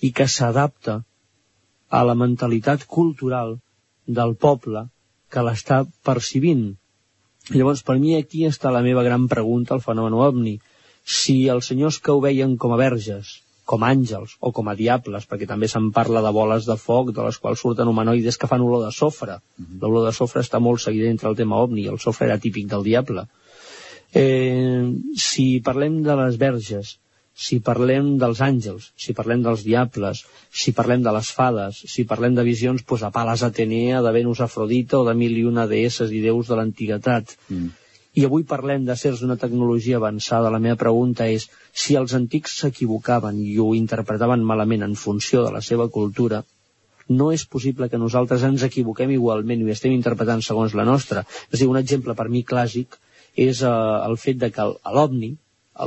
i 0.00 0.10
que 0.10 0.26
s'adapta 0.26 1.02
a 1.88 2.02
la 2.02 2.14
mentalitat 2.18 2.86
cultural 2.86 3.58
del 4.06 4.34
poble 4.34 4.88
que 5.30 5.44
l'està 5.46 5.84
percibint. 6.02 6.72
Llavors, 7.52 7.82
per 7.86 7.98
mi 7.98 8.16
aquí 8.16 8.44
està 8.48 8.72
la 8.72 8.82
meva 8.82 9.04
gran 9.06 9.28
pregunta 9.28 9.74
al 9.74 9.84
fenomen 9.84 10.14
ovni. 10.14 10.58
Si 11.04 11.46
els 11.48 11.68
senyors 11.70 11.98
que 11.98 12.10
ho 12.12 12.20
veien 12.22 12.56
com 12.56 12.74
a 12.74 12.78
verges 12.80 13.36
com 13.72 13.84
àngels 13.88 14.36
o 14.40 14.52
com 14.56 14.68
a 14.68 14.76
diables, 14.76 15.26
perquè 15.28 15.48
també 15.48 15.68
se'n 15.72 15.90
parla 15.96 16.20
de 16.24 16.32
boles 16.36 16.66
de 16.68 16.76
foc 16.80 17.12
de 17.16 17.24
les 17.24 17.38
quals 17.40 17.62
surten 17.64 17.88
humanoides 17.88 18.36
que 18.40 18.50
fan 18.50 18.64
olor 18.64 18.84
de 18.84 18.92
sofre. 18.92 19.38
Uh 19.40 19.64
-huh. 19.64 19.78
L'olor 19.82 20.08
de 20.08 20.16
sofre 20.16 20.42
està 20.44 20.60
molt 20.60 20.80
seguida 20.80 21.08
entre 21.10 21.30
el 21.30 21.36
tema 21.36 21.56
ovni, 21.56 21.86
el 21.86 21.98
sofre 21.98 22.26
era 22.26 22.38
típic 22.38 22.66
del 22.68 22.84
diable. 22.84 23.26
Eh, 24.14 24.92
si 25.16 25.60
parlem 25.64 26.02
de 26.02 26.16
les 26.16 26.36
verges, 26.36 26.98
si 27.34 27.60
parlem 27.60 28.18
dels 28.18 28.40
àngels, 28.40 28.92
si 28.96 29.14
parlem 29.14 29.42
dels 29.42 29.64
diables, 29.64 30.24
si 30.50 30.72
parlem 30.72 31.02
de 31.02 31.12
les 31.12 31.30
fades, 31.32 31.82
si 31.86 32.04
parlem 32.04 32.34
de 32.34 32.42
visions 32.42 32.82
pues, 32.82 33.02
a 33.02 33.10
Pales 33.10 33.42
Atenea, 33.42 34.02
de 34.02 34.12
Venus 34.12 34.40
Afrodita 34.40 34.98
o 34.98 35.04
de 35.08 35.14
mil 35.14 35.38
i 35.38 35.44
una 35.44 35.66
deesses 35.66 36.10
i 36.12 36.20
déus 36.20 36.48
de 36.48 36.56
l'antiguitat. 36.56 37.36
Mm 37.48 37.70
i 38.14 38.24
avui 38.28 38.44
parlem 38.48 38.84
de 38.84 38.96
certs 39.00 39.22
d'una 39.22 39.38
tecnologia 39.40 39.96
avançada, 39.96 40.50
la 40.52 40.60
meva 40.60 40.76
pregunta 40.80 41.28
és 41.32 41.46
si 41.84 41.96
els 41.96 42.12
antics 42.18 42.58
s'equivocaven 42.60 43.38
i 43.40 43.54
ho 43.58 43.70
interpretaven 43.76 44.42
malament 44.44 44.84
en 44.84 44.96
funció 45.02 45.44
de 45.46 45.52
la 45.54 45.62
seva 45.64 45.88
cultura, 45.88 46.42
no 47.08 47.30
és 47.32 47.44
possible 47.54 47.88
que 47.88 48.00
nosaltres 48.00 48.44
ens 48.48 48.64
equivoquem 48.68 49.14
igualment 49.14 49.62
i 49.62 49.64
ho 49.64 49.72
estem 49.72 49.94
interpretant 49.96 50.42
segons 50.44 50.74
la 50.78 50.84
nostra. 50.88 51.24
És 51.50 51.56
a 51.56 51.62
dir, 51.62 51.70
un 51.70 51.80
exemple 51.80 52.14
per 52.18 52.28
mi 52.28 52.44
clàssic 52.44 52.98
és 53.46 53.62
eh, 53.62 53.70
el 54.08 54.18
fet 54.20 54.38
de 54.42 54.50
que 54.52 54.66
l'OVNI, 54.96 55.30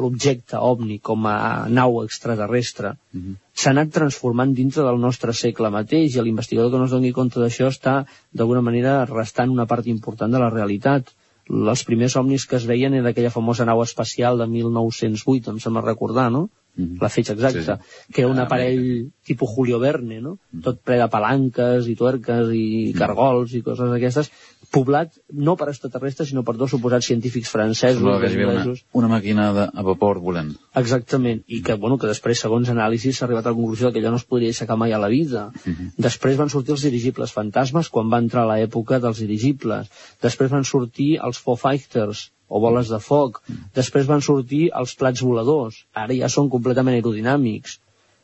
l'objecte 0.01 0.57
OVNI 0.57 0.97
com 1.09 1.27
a 1.29 1.35
nau 1.69 2.01
extraterrestre, 2.03 2.95
uh 2.95 3.17
mhm. 3.17 3.27
-huh. 3.27 3.35
s'ha 3.53 3.69
anat 3.69 3.91
transformant 3.93 4.53
dintre 4.53 4.83
del 4.83 4.99
nostre 4.99 5.33
segle 5.33 5.69
mateix 5.69 6.15
i 6.15 6.21
l'investigador 6.21 6.71
que 6.71 6.77
no 6.77 6.85
es 6.85 6.91
doni 6.91 7.13
compte 7.13 7.39
d'això 7.39 7.69
està, 7.69 8.05
d'alguna 8.33 8.61
manera, 8.61 9.05
restant 9.05 9.51
una 9.51 9.67
part 9.67 9.85
important 9.87 10.31
de 10.31 10.39
la 10.39 10.49
realitat 10.49 11.13
els 11.49 11.83
primers 11.85 12.15
somnis 12.17 12.45
que 12.49 12.57
es 12.57 12.65
veien 12.65 12.93
era 12.97 13.11
aquella 13.11 13.33
famosa 13.33 13.65
nau 13.65 13.81
espacial 13.83 14.39
de 14.41 14.47
1908, 14.49 15.51
em 15.51 15.59
sembla 15.61 15.83
recordar, 15.85 16.31
no? 16.31 16.49
Mm 16.75 16.85
-hmm. 16.85 17.01
la 17.01 17.09
fetge 17.09 17.33
exacta, 17.33 17.77
sí. 17.77 18.11
que 18.13 18.21
era 18.21 18.29
un 18.29 18.39
ah, 18.39 18.43
aparell 18.43 19.11
tipus 19.23 19.49
Julio 19.49 19.79
Verne, 19.79 20.19
no? 20.21 20.31
Mm 20.31 20.59
-hmm. 20.59 20.63
tot 20.63 20.81
ple 20.83 20.97
de 20.97 21.07
palanques 21.07 21.87
i 21.87 21.95
tuerques 21.95 22.49
i 22.51 22.91
mhm. 22.91 22.97
cargols 22.97 23.53
i 23.53 23.61
coses 23.61 23.89
d'aquestes, 23.89 24.31
poblat 24.75 25.13
no 25.47 25.55
per 25.59 25.69
extraterrestres, 25.71 26.29
sinó 26.31 26.43
per 26.47 26.55
dos 26.59 26.73
suposats 26.75 27.07
científics 27.07 27.51
francesos. 27.51 28.03
hi 28.03 28.43
una, 28.43 28.75
una 29.01 29.09
màquina 29.13 29.47
de, 29.55 29.67
a 29.71 29.85
vapor 29.87 30.19
volant. 30.23 30.51
Exactament, 30.81 31.41
i 31.47 31.61
que, 31.63 31.77
bueno, 31.79 31.97
que 32.01 32.09
després, 32.11 32.41
segons 32.43 32.71
anàlisis, 32.73 33.17
s'ha 33.17 33.25
arribat 33.27 33.47
a 33.47 33.53
la 33.53 33.59
conclusió 33.59 33.91
que 33.91 34.01
allò 34.01 34.11
no 34.13 34.19
es 34.21 34.27
podria 34.27 34.51
aixecar 34.51 34.77
mai 34.81 34.95
a 34.95 35.01
la 35.01 35.11
vida. 35.13 35.47
Uh 35.47 35.69
mhm. 35.69 35.75
-huh. 35.75 36.05
Després 36.07 36.37
van 36.37 36.49
sortir 36.49 36.75
els 36.75 36.85
dirigibles 36.87 37.31
fantasmes, 37.31 37.89
quan 37.89 38.11
va 38.11 38.19
entrar 38.23 38.45
l'època 38.49 38.99
dels 38.99 39.19
dirigibles. 39.19 39.89
Després 40.21 40.51
van 40.51 40.63
sortir 40.63 41.19
els 41.23 41.39
Foo 41.39 41.55
Fighters, 41.55 42.31
o 42.47 42.59
boles 42.59 42.89
de 42.89 42.99
foc. 42.99 43.41
Uh. 43.47 43.55
-huh. 43.55 43.71
Després 43.73 44.07
van 44.07 44.21
sortir 44.21 44.69
els 44.73 44.95
plats 44.95 45.21
voladors. 45.21 45.85
Ara 45.93 46.13
ja 46.13 46.29
són 46.29 46.49
completament 46.49 46.95
aerodinàmics. 46.95 47.79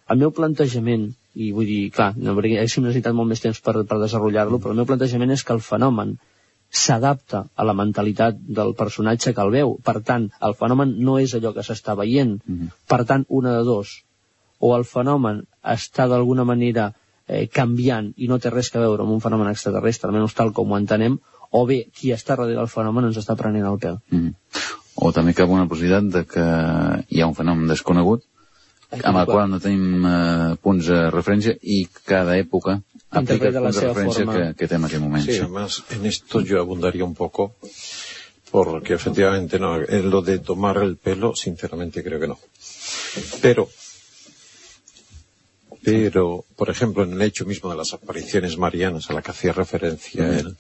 El 0.10 0.18
meu 0.18 0.32
plantejament, 0.32 1.14
i 1.36 1.52
vull 1.52 1.66
dir, 1.66 1.92
clar, 1.92 2.14
no, 2.18 2.32
haguéssim 2.32 2.84
necessitat 2.84 3.14
molt 3.14 3.30
més 3.30 3.40
temps 3.40 3.62
per, 3.62 3.86
per 3.86 3.98
desenvolupar-lo, 4.00 4.60
però 4.60 4.72
el 4.72 4.80
meu 4.82 4.86
plantejament 4.86 5.32
és 5.32 5.44
que 5.44 5.54
el 5.54 5.62
fenomen 5.62 6.18
s'adapta 6.72 7.44
a 7.56 7.66
la 7.68 7.76
mentalitat 7.76 8.38
del 8.40 8.74
personatge 8.80 9.34
que 9.36 9.44
el 9.44 9.52
veu. 9.52 9.76
Per 9.84 10.00
tant, 10.08 10.30
el 10.42 10.56
fenomen 10.56 10.96
no 11.04 11.18
és 11.20 11.36
allò 11.36 11.54
que 11.54 11.66
s'està 11.68 11.96
veient. 11.98 12.40
Mm 12.46 12.58
-hmm. 12.58 12.70
Per 12.88 13.06
tant, 13.06 13.26
una 13.30 13.58
de 13.58 13.64
dos. 13.64 14.04
O 14.60 14.76
el 14.78 14.86
fenomen 14.86 15.44
està 15.64 16.08
d'alguna 16.08 16.44
manera 16.44 16.94
eh, 17.28 17.48
canviant 17.48 18.14
i 18.18 18.28
no 18.28 18.40
té 18.40 18.50
res 18.50 18.74
a 18.76 18.80
veure 18.80 19.04
amb 19.04 19.12
un 19.12 19.22
fenomen 19.22 19.50
extraterrestre, 19.50 20.10
almenys 20.10 20.34
tal 20.34 20.54
com 20.54 20.72
ho 20.72 20.78
entenem, 20.78 21.20
o 21.52 21.66
bé 21.66 21.88
qui 21.94 22.12
està 22.12 22.36
darrere 22.36 22.56
del 22.56 22.68
fenomen 22.68 23.06
ens 23.06 23.18
està 23.18 23.36
prenent 23.36 23.66
el 23.66 23.80
pèl. 23.80 24.00
Mm 24.10 24.20
-hmm. 24.20 24.34
O 24.96 25.12
també 25.12 25.34
cap 25.34 25.50
una 25.50 25.68
possibilitat 25.68 26.04
de 26.04 26.26
que 26.26 26.46
hi 27.10 27.22
ha 27.22 27.28
un 27.28 27.36
fenomen 27.36 27.68
desconegut 27.68 28.24
amb 29.04 29.18
el 29.18 29.26
qual 29.26 29.50
no 29.50 29.60
tenim 29.60 30.06
eh, 30.06 30.56
punts 30.62 30.88
de 30.88 31.10
referència 31.10 31.56
i 31.62 31.88
cada 32.06 32.36
època 32.38 32.82
aplica 33.12 33.52
la 33.52 33.74
seva 33.74 33.93
forma. 33.93 34.34
Que, 34.34 34.56
que 34.56 34.67
té 34.67 34.76
en 34.80 34.86
aquell 34.88 35.04
moment. 35.04 35.26
Sí, 35.26 35.34
sí, 35.34 35.39
además 35.39 35.84
en 35.91 36.06
esto 36.06 36.41
yo 36.41 36.60
abundaría 36.60 37.06
un 37.06 37.15
poco 37.15 37.56
porque 38.52 38.93
efectivamente 38.93 39.58
no, 39.60 39.82
en 39.82 40.10
lo 40.10 40.21
de 40.21 40.39
tomar 40.39 40.78
el 40.78 40.97
pelo, 40.97 41.36
sinceramente 41.36 42.04
creo 42.04 42.19
que 42.19 42.28
no. 42.28 42.38
Pero, 43.41 43.69
pero, 45.84 46.45
por 46.58 46.69
ejemplo, 46.69 47.04
en 47.04 47.13
el 47.13 47.21
hecho 47.21 47.45
mismo 47.45 47.69
de 47.69 47.78
las 47.78 47.93
apariciones 47.93 48.58
marianas 48.58 49.10
a 49.10 49.13
la 49.13 49.21
que 49.21 49.32
hacía 49.32 49.54
referencia 49.54 50.28
el 50.28 50.58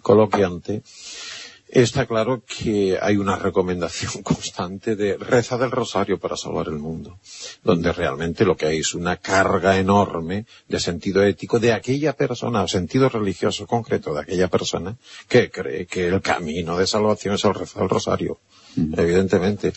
coloquiante, 0.00 0.82
está 1.68 2.06
claro 2.06 2.42
que 2.46 2.98
hay 3.00 3.16
una 3.16 3.36
recomendación 3.36 4.22
constante 4.22 4.96
de 4.96 5.16
reza 5.16 5.58
del 5.58 5.70
rosario 5.70 6.18
para 6.18 6.36
salvar 6.36 6.68
el 6.68 6.78
mundo, 6.78 7.18
donde 7.62 7.92
realmente 7.92 8.44
lo 8.44 8.56
que 8.56 8.66
hay 8.66 8.78
es 8.78 8.94
una 8.94 9.16
carga 9.16 9.78
enorme 9.78 10.46
de 10.68 10.80
sentido 10.80 11.24
ético 11.24 11.58
de 11.58 11.72
aquella 11.72 12.14
persona, 12.14 12.62
o 12.62 12.68
sentido 12.68 13.08
religioso 13.08 13.66
concreto 13.66 14.14
de 14.14 14.20
aquella 14.20 14.48
persona 14.48 14.96
que 15.28 15.50
cree 15.50 15.86
que 15.86 16.08
el 16.08 16.20
camino 16.20 16.76
de 16.76 16.86
salvación 16.86 17.34
es 17.34 17.44
el 17.44 17.54
rezo 17.54 17.80
del 17.80 17.88
rosario, 17.88 18.38
evidentemente, 18.76 19.72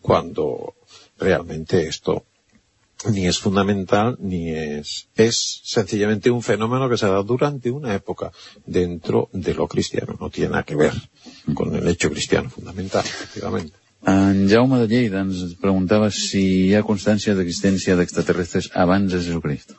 cuando 0.00 0.74
realmente 1.18 1.86
esto 1.86 2.24
ni 3.08 3.26
es 3.26 3.38
fundamental 3.38 4.16
ni 4.20 4.50
es 4.50 5.08
es 5.16 5.60
sencillamente 5.64 6.30
un 6.30 6.42
fenómeno 6.42 6.88
que 6.88 6.98
se 6.98 7.06
da 7.06 7.22
durante 7.22 7.70
una 7.70 7.94
época 7.94 8.32
dentro 8.66 9.28
de 9.32 9.54
lo 9.54 9.66
cristiano 9.68 10.16
no 10.20 10.30
tiene 10.30 10.50
nada 10.50 10.64
que 10.64 10.76
ver 10.76 10.92
con 11.54 11.74
el 11.74 11.86
hecho 11.88 12.10
cristiano 12.10 12.50
fundamental 12.50 13.04
efectivamente 13.04 13.74
En 14.02 14.48
Jaume 14.48 14.78
de 14.80 14.86
Lleida 14.88 15.20
ens 15.20 15.40
preguntava 15.60 16.06
si 16.10 16.40
hi 16.40 16.74
ha 16.74 16.80
constància 16.88 17.34
d'existència 17.36 17.96
d'extraterrestres 17.98 18.70
abans 18.72 19.12
de 19.12 19.20
Jesucrist. 19.20 19.74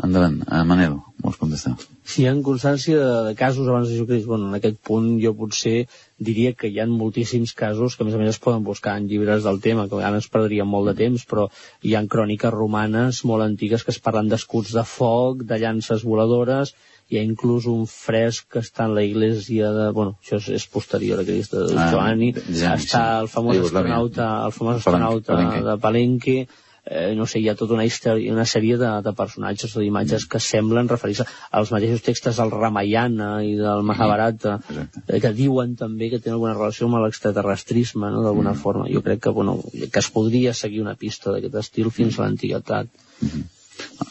Endavant, 0.00 0.36
a 0.48 0.62
Manel, 0.64 0.94
vols 1.20 1.38
contestar? 1.40 1.74
Si 2.10 2.22
hi 2.22 2.28
ha 2.28 2.34
constància 2.44 2.98
de, 2.98 3.16
de 3.28 3.34
casos 3.38 3.68
abans 3.68 3.88
de 3.88 3.94
Jesucrist, 3.94 4.26
bueno, 4.28 4.48
en 4.48 4.56
aquest 4.56 4.78
punt 4.86 5.10
jo 5.22 5.34
potser 5.36 5.86
diria 6.30 6.54
que 6.56 6.70
hi 6.70 6.80
ha 6.80 6.86
moltíssims 6.90 7.52
casos 7.58 7.96
que 7.96 8.04
a 8.04 8.08
més 8.08 8.16
a 8.16 8.20
més 8.20 8.32
es 8.32 8.40
poden 8.42 8.64
buscar 8.66 8.96
en 8.98 9.08
llibres 9.10 9.44
del 9.46 9.60
tema, 9.64 9.88
que 9.90 10.00
ara 10.00 10.16
ens 10.20 10.30
perdríem 10.32 10.70
molt 10.70 10.90
de 10.90 10.96
temps, 11.02 11.26
però 11.28 11.48
hi 11.82 11.96
ha 11.96 12.04
cròniques 12.14 12.54
romanes 12.54 13.24
molt 13.28 13.46
antigues 13.46 13.84
que 13.84 13.92
es 13.94 14.00
parlen 14.00 14.30
d'escuts 14.32 14.72
de 14.76 14.86
foc, 14.88 15.44
de 15.50 15.60
llances 15.60 16.06
voladores, 16.06 16.74
hi 17.10 17.18
ha 17.18 17.26
inclús 17.26 17.66
un 17.66 17.86
fresc 17.90 18.46
que 18.54 18.62
està 18.62 18.86
en 18.86 18.94
la 18.94 19.04
iglesia 19.04 19.72
de... 19.74 19.90
Bueno, 19.96 20.14
això 20.22 20.38
és, 20.38 20.48
és 20.60 20.66
posterior 20.70 21.20
a 21.20 21.26
Crist 21.26 21.56
de 21.56 21.66
ah, 21.74 21.90
Joani, 21.90 22.32
ja, 22.54 22.76
està 22.78 23.04
el 23.24 23.30
famós 23.32 23.58
astronauta, 23.64 24.32
el 24.46 24.54
famós 24.54 24.78
astronauta 24.78 25.34
Palenque. 25.34 25.62
de 25.66 25.78
Palenque, 25.82 26.36
eh, 26.84 27.14
no 27.16 27.26
sé, 27.26 27.40
hi 27.40 27.48
ha 27.50 27.56
tota 27.58 27.74
una 27.76 27.84
història, 27.88 28.32
una 28.32 28.46
sèrie 28.48 28.78
de, 28.80 28.90
de 29.04 29.12
personatges 29.16 29.76
o 29.76 29.82
d'imatges 29.82 30.26
que 30.30 30.40
semblen 30.42 30.88
referir-se 30.90 31.26
als 31.50 31.72
mateixos 31.74 32.04
textos 32.06 32.40
del 32.40 32.52
Ramayana 32.54 33.30
i 33.46 33.54
del 33.58 33.84
Mahabharata, 33.86 34.58
eh, 35.06 35.20
que 35.20 35.32
diuen 35.36 35.76
també 35.80 36.10
que 36.10 36.20
tenen 36.20 36.38
alguna 36.38 36.56
relació 36.56 36.88
amb 36.88 37.00
l'extraterrestrisme, 37.04 38.10
no?, 38.10 38.24
d'alguna 38.26 38.54
mm. 38.54 38.62
forma. 38.64 38.88
Jo 38.90 39.04
crec 39.06 39.24
que, 39.26 39.34
bueno, 39.36 39.58
que 39.72 40.02
es 40.02 40.10
podria 40.14 40.54
seguir 40.54 40.82
una 40.84 40.96
pista 40.98 41.34
d'aquest 41.34 41.62
estil 41.64 41.90
fins 41.94 42.18
a 42.18 42.26
l'antiguitat. 42.26 42.86
Mm 43.20 43.28
-hmm. 43.28 43.48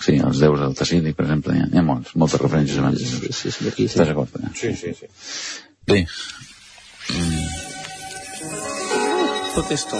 Sí, 0.01 0.15
els 0.17 0.39
déus 0.39 0.60
del 0.60 0.75
Tassili, 0.75 1.13
per 1.13 1.25
exemple, 1.25 1.55
hi 1.55 1.62
ha, 1.62 1.67
hi 1.73 1.77
ha 1.77 1.84
molts, 1.86 2.15
moltes 2.15 2.41
referències 2.41 2.79
abans. 2.82 2.99
Sí, 2.99 3.34
sí, 3.34 3.51
sí, 3.51 3.67
aquí, 3.67 3.88
sí. 3.88 3.93
Estàs 3.93 4.08
d'acord? 4.08 4.29
Sí, 4.55 4.73
sí, 4.75 4.93
sí. 4.99 5.05
Bé. 5.86 6.05
Mm. 7.10 7.45
Tot 9.55 9.71
esto 9.71 9.97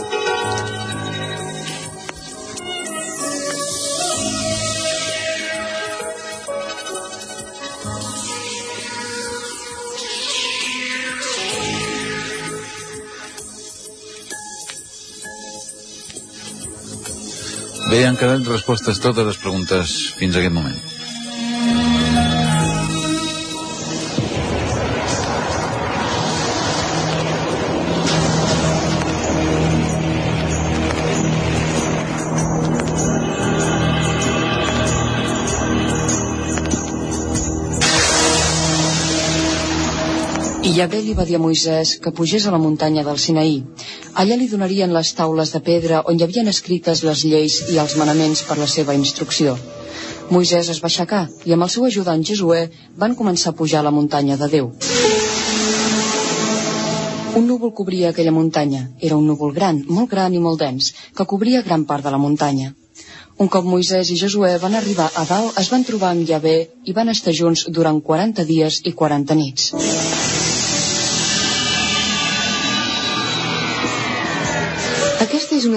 Bé, 17.90 18.04
han 18.06 18.18
quedat 18.22 18.46
respostes 18.46 19.00
totes 19.02 19.26
les 19.26 19.38
preguntes 19.42 19.92
fins 20.20 20.36
a 20.36 20.42
aquest 20.44 20.54
moment. 20.54 20.78
I 40.62 40.76
Yahvé 40.76 41.02
li 41.02 41.16
va 41.18 41.26
dir 41.26 41.40
a 41.40 41.42
Moisès 41.42 41.98
que 42.04 42.14
pugés 42.14 42.46
a 42.46 42.54
la 42.54 42.62
muntanya 42.62 43.02
del 43.10 43.18
Sinaí. 43.18 43.64
Allà 44.20 44.36
li 44.36 44.50
donarien 44.52 44.92
les 44.92 45.10
taules 45.16 45.52
de 45.56 45.60
pedra 45.64 46.00
on 46.12 46.18
hi 46.20 46.24
havien 46.26 46.52
escrites 46.52 47.02
les 47.08 47.22
lleis 47.24 47.54
i 47.72 47.78
els 47.84 47.94
manaments 48.00 48.42
per 48.48 48.58
la 48.60 48.66
seva 48.68 48.96
instrucció. 48.98 49.54
Moisès 50.36 50.72
es 50.74 50.82
va 50.84 50.90
aixecar 50.90 51.22
i 51.48 51.56
amb 51.56 51.64
el 51.64 51.72
seu 51.76 51.86
ajudant 51.88 52.26
Josué 52.30 52.66
van 53.04 53.16
començar 53.22 53.54
a 53.54 53.58
pujar 53.62 53.80
a 53.80 53.88
la 53.88 53.96
muntanya 53.96 54.36
de 54.42 54.50
Déu. 54.56 54.68
Un 57.40 57.48
núvol 57.48 57.72
cobria 57.80 58.12
aquella 58.12 58.36
muntanya. 58.36 58.84
Era 59.00 59.16
un 59.16 59.26
núvol 59.32 59.56
gran, 59.56 59.80
molt 59.88 60.12
gran 60.12 60.36
i 60.36 60.44
molt 60.44 60.60
dens, 60.66 60.92
que 61.16 61.30
cobria 61.34 61.64
gran 61.64 61.88
part 61.88 62.04
de 62.04 62.12
la 62.12 62.20
muntanya. 62.20 62.74
Un 63.40 63.48
cop 63.48 63.64
Moisès 63.64 64.12
i 64.12 64.20
Josué 64.20 64.58
van 64.60 64.76
arribar 64.76 65.08
a 65.16 65.24
dalt, 65.30 65.56
es 65.64 65.72
van 65.72 65.88
trobar 65.88 66.12
amb 66.12 66.28
Yahvé 66.28 66.58
i 66.84 66.98
van 66.98 67.16
estar 67.16 67.32
junts 67.32 67.70
durant 67.72 68.04
40 68.12 68.44
dies 68.52 68.82
i 68.84 68.98
40 69.04 69.40
nits. 69.44 69.72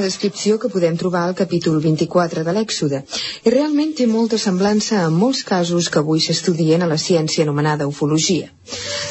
Descripció 0.04 0.58
que 0.62 0.70
podem 0.72 0.96
trobar 1.00 1.22
al 1.26 1.36
capítol 1.38 1.78
24 1.84 2.44
de 2.46 2.54
l'Èxode 2.56 3.02
i 3.46 3.52
realment 3.54 3.94
té 3.98 4.06
molta 4.10 4.40
semblança 4.44 5.00
amb 5.04 5.22
molts 5.24 5.42
casos 5.52 5.88
que 5.92 6.02
avui 6.02 6.20
s'estudien 6.24 6.82
a 6.82 6.90
la 6.90 6.98
ciència 7.04 7.46
anomenada 7.46 7.88
ufologia. 7.92 8.50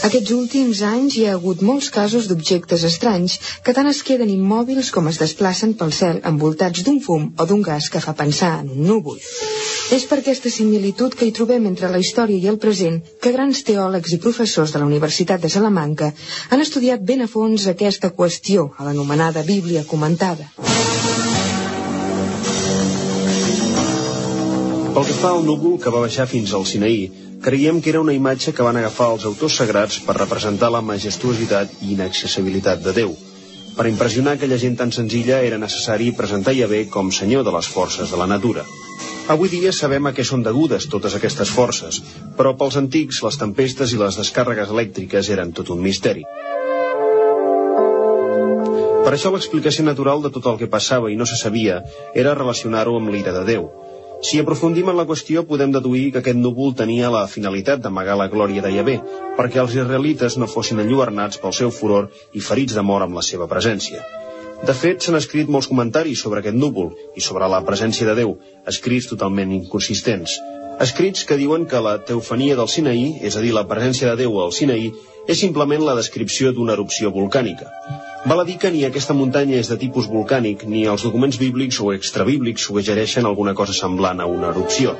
Aquests 0.07 0.35
últims 0.35 0.83
anys 0.91 1.17
hi 1.17 1.25
ha 1.27 1.33
hagut 1.37 1.65
molts 1.71 1.89
casos 1.97 2.29
d'objectes 2.29 2.85
estranys 2.91 3.39
que 3.65 3.75
tant 3.77 3.89
es 3.91 4.03
queden 4.07 4.31
immòbils 4.35 4.93
com 4.95 5.11
es 5.11 5.19
desplacen 5.23 5.75
pel 5.81 5.95
cel 6.01 6.21
envoltats 6.33 6.85
d'un 6.87 7.01
fum 7.07 7.31
o 7.37 7.49
d'un 7.49 7.65
gas 7.71 7.89
que 7.93 8.03
fa 8.07 8.17
pensar 8.23 8.53
en 8.61 8.71
un 8.77 8.87
núvol. 8.93 9.19
És 9.91 10.05
per 10.07 10.21
aquesta 10.21 10.47
similitud 10.47 11.11
que 11.19 11.25
hi 11.27 11.33
trobem 11.35 11.65
entre 11.67 11.89
la 11.91 11.99
història 11.99 12.39
i 12.39 12.47
el 12.47 12.57
present 12.63 13.01
que 13.23 13.31
grans 13.35 13.59
teòlegs 13.67 14.13
i 14.15 14.19
professors 14.23 14.71
de 14.71 14.79
la 14.79 14.85
Universitat 14.87 15.41
de 15.43 15.49
Salamanca 15.51 16.13
han 16.49 16.61
estudiat 16.63 17.01
ben 17.09 17.25
a 17.25 17.27
fons 17.27 17.65
aquesta 17.67 18.13
qüestió 18.15 18.69
a 18.77 18.85
l'anomenada 18.87 19.43
Bíblia 19.43 19.81
comentada. 19.89 20.45
Pel 24.95 25.05
que 25.09 25.17
fa 25.17 25.33
al 25.33 25.43
núvol 25.49 25.75
que 25.83 25.91
va 25.91 26.03
baixar 26.05 26.27
fins 26.27 26.53
al 26.55 26.63
Sinaí, 26.71 27.01
creiem 27.43 27.81
que 27.83 27.91
era 27.91 28.03
una 28.05 28.15
imatge 28.15 28.53
que 28.55 28.63
van 28.63 28.79
agafar 28.79 29.09
els 29.17 29.25
autors 29.27 29.57
sagrats 29.59 29.99
per 30.05 30.15
representar 30.15 30.71
la 30.71 30.81
majestuositat 30.91 31.73
i 31.81 31.91
inaccessibilitat 31.97 32.79
de 32.87 32.95
Déu. 33.01 33.11
Per 33.75 33.87
impressionar 33.91 34.37
aquella 34.37 34.59
gent 34.63 34.79
tan 34.79 34.95
senzilla 34.95 35.41
era 35.49 35.59
necessari 35.59 36.13
presentar 36.15 36.55
Yahvé 36.55 36.85
com 36.95 37.11
senyor 37.11 37.43
de 37.43 37.55
les 37.57 37.71
forces 37.75 38.11
de 38.11 38.19
la 38.23 38.29
natura. 38.35 38.63
Avui 39.31 39.47
dia 39.47 39.71
sabem 39.71 40.09
a 40.09 40.11
què 40.11 40.23
són 40.27 40.41
degudes 40.43 40.89
totes 40.91 41.13
aquestes 41.15 41.51
forces, 41.55 42.01
però 42.35 42.51
pels 42.59 42.75
antics 42.79 43.21
les 43.23 43.37
tempestes 43.39 43.93
i 43.95 43.99
les 44.01 44.17
descàrregues 44.19 44.73
elèctriques 44.73 45.29
eren 45.35 45.53
tot 45.55 45.69
un 45.71 45.79
misteri. 45.85 46.25
Per 49.05 49.13
això 49.13 49.31
l'explicació 49.31 49.85
natural 49.87 50.25
de 50.25 50.33
tot 50.35 50.49
el 50.51 50.57
que 50.59 50.67
passava 50.73 51.13
i 51.13 51.15
no 51.21 51.27
se 51.29 51.39
sabia 51.39 51.77
era 52.23 52.35
relacionar-ho 52.35 52.97
amb 52.99 53.13
l'ira 53.13 53.31
de 53.37 53.45
Déu. 53.47 53.69
Si 54.21 54.41
aprofundim 54.41 54.91
en 54.91 54.99
la 54.99 55.07
qüestió, 55.07 55.45
podem 55.47 55.71
deduir 55.73 56.09
que 56.11 56.19
aquest 56.19 56.37
núvol 56.41 56.75
tenia 56.81 57.13
la 57.15 57.23
finalitat 57.31 57.79
d'amagar 57.85 58.17
la 58.19 58.27
glòria 58.35 58.65
de 58.65 58.73
Yahvé, 58.75 58.97
perquè 59.39 59.63
els 59.63 59.77
israelites 59.79 60.35
no 60.37 60.51
fossin 60.51 60.83
enlluernats 60.83 61.39
pel 61.39 61.55
seu 61.55 61.71
furor 61.71 62.11
i 62.33 62.43
ferits 62.49 62.75
de 62.75 62.83
mort 62.83 63.07
amb 63.07 63.15
la 63.21 63.23
seva 63.31 63.47
presència. 63.47 64.03
De 64.61 64.73
fet, 64.77 65.01
s'han 65.01 65.17
escrit 65.17 65.47
molts 65.49 65.65
comentaris 65.65 66.21
sobre 66.21 66.41
aquest 66.41 66.57
núvol 66.57 66.91
i 67.17 67.21
sobre 67.25 67.47
la 67.49 67.63
presència 67.65 68.05
de 68.05 68.13
Déu, 68.19 68.35
escrits 68.69 69.07
totalment 69.09 69.53
inconsistents. 69.55 70.35
Escrits 70.85 71.25
que 71.25 71.37
diuen 71.39 71.65
que 71.71 71.81
la 71.81 71.95
teofania 72.05 72.57
del 72.59 72.69
Sinaí, 72.69 73.07
és 73.25 73.37
a 73.37 73.41
dir, 73.41 73.55
la 73.57 73.65
presència 73.71 74.11
de 74.11 74.21
Déu 74.21 74.37
al 74.43 74.53
Sinaí, 74.53 74.91
és 75.25 75.41
simplement 75.41 75.81
la 75.85 75.95
descripció 75.97 76.53
d'una 76.53 76.75
erupció 76.77 77.09
volcànica. 77.15 77.71
Val 78.29 78.43
a 78.43 78.45
dir 78.45 78.59
que 78.61 78.69
ni 78.69 78.83
aquesta 78.85 79.17
muntanya 79.17 79.57
és 79.57 79.69
de 79.71 79.79
tipus 79.81 80.09
volcànic, 80.13 80.67
ni 80.69 80.85
els 80.85 81.07
documents 81.07 81.41
bíblics 81.41 81.81
o 81.81 81.89
extrabíblics 81.97 82.69
suggereixen 82.69 83.25
alguna 83.25 83.55
cosa 83.57 83.73
semblant 83.73 84.21
a 84.21 84.29
una 84.29 84.53
erupció. 84.53 84.93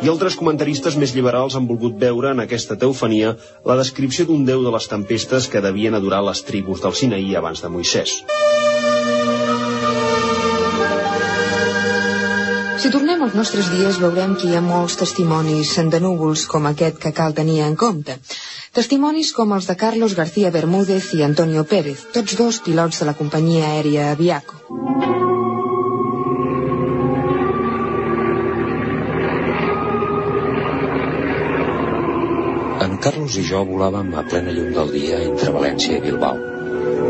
I 0.00 0.08
altres 0.08 0.38
comentaristes 0.38 0.94
més 0.96 1.16
liberals 1.18 1.58
han 1.58 1.66
volgut 1.66 1.98
veure 1.98 2.30
en 2.30 2.46
aquesta 2.46 2.78
teofania 2.78 3.34
la 3.66 3.76
descripció 3.82 4.24
d'un 4.30 4.46
déu 4.46 4.62
de 4.62 4.70
les 4.70 4.86
tempestes 4.88 5.50
que 5.50 5.66
devien 5.66 5.98
adorar 5.98 6.22
les 6.30 6.46
tribus 6.46 6.86
del 6.86 6.94
Sinaí 6.94 7.34
abans 7.34 7.60
de 7.60 7.74
Moisès. 7.74 8.20
Tornem 12.90 13.20
als 13.22 13.36
nostres 13.38 13.68
dies 13.70 13.98
veurem 14.02 14.32
que 14.34 14.48
hi 14.48 14.56
ha 14.58 14.60
molts 14.64 14.96
testimonis 14.98 15.76
de 15.92 15.98
núvols 16.02 16.42
com 16.50 16.64
aquest 16.66 16.96
que 17.02 17.12
cal 17.14 17.36
tenir 17.36 17.60
en 17.62 17.76
compte. 17.78 18.16
Testimonis 18.74 19.30
com 19.36 19.52
els 19.54 19.68
de 19.70 19.76
Carlos 19.78 20.16
García 20.18 20.50
Bermúdez 20.50 21.12
i 21.14 21.22
Antonio 21.22 21.62
Pérez, 21.72 22.02
tots 22.16 22.34
dos 22.40 22.58
pilots 22.66 22.98
de 22.98 23.06
la 23.06 23.14
companyia 23.14 23.68
aèria 23.68 24.08
Aviaco. 24.10 24.58
En 32.88 32.98
Carlos 33.06 33.38
i 33.38 33.46
jo 33.54 33.64
volàvem 33.70 34.14
a 34.18 34.26
plena 34.26 34.50
llum 34.58 34.74
del 34.74 34.94
dia 34.98 35.24
entre 35.30 35.54
València 35.54 36.00
i 36.00 36.06
Bilbao. 36.10 36.42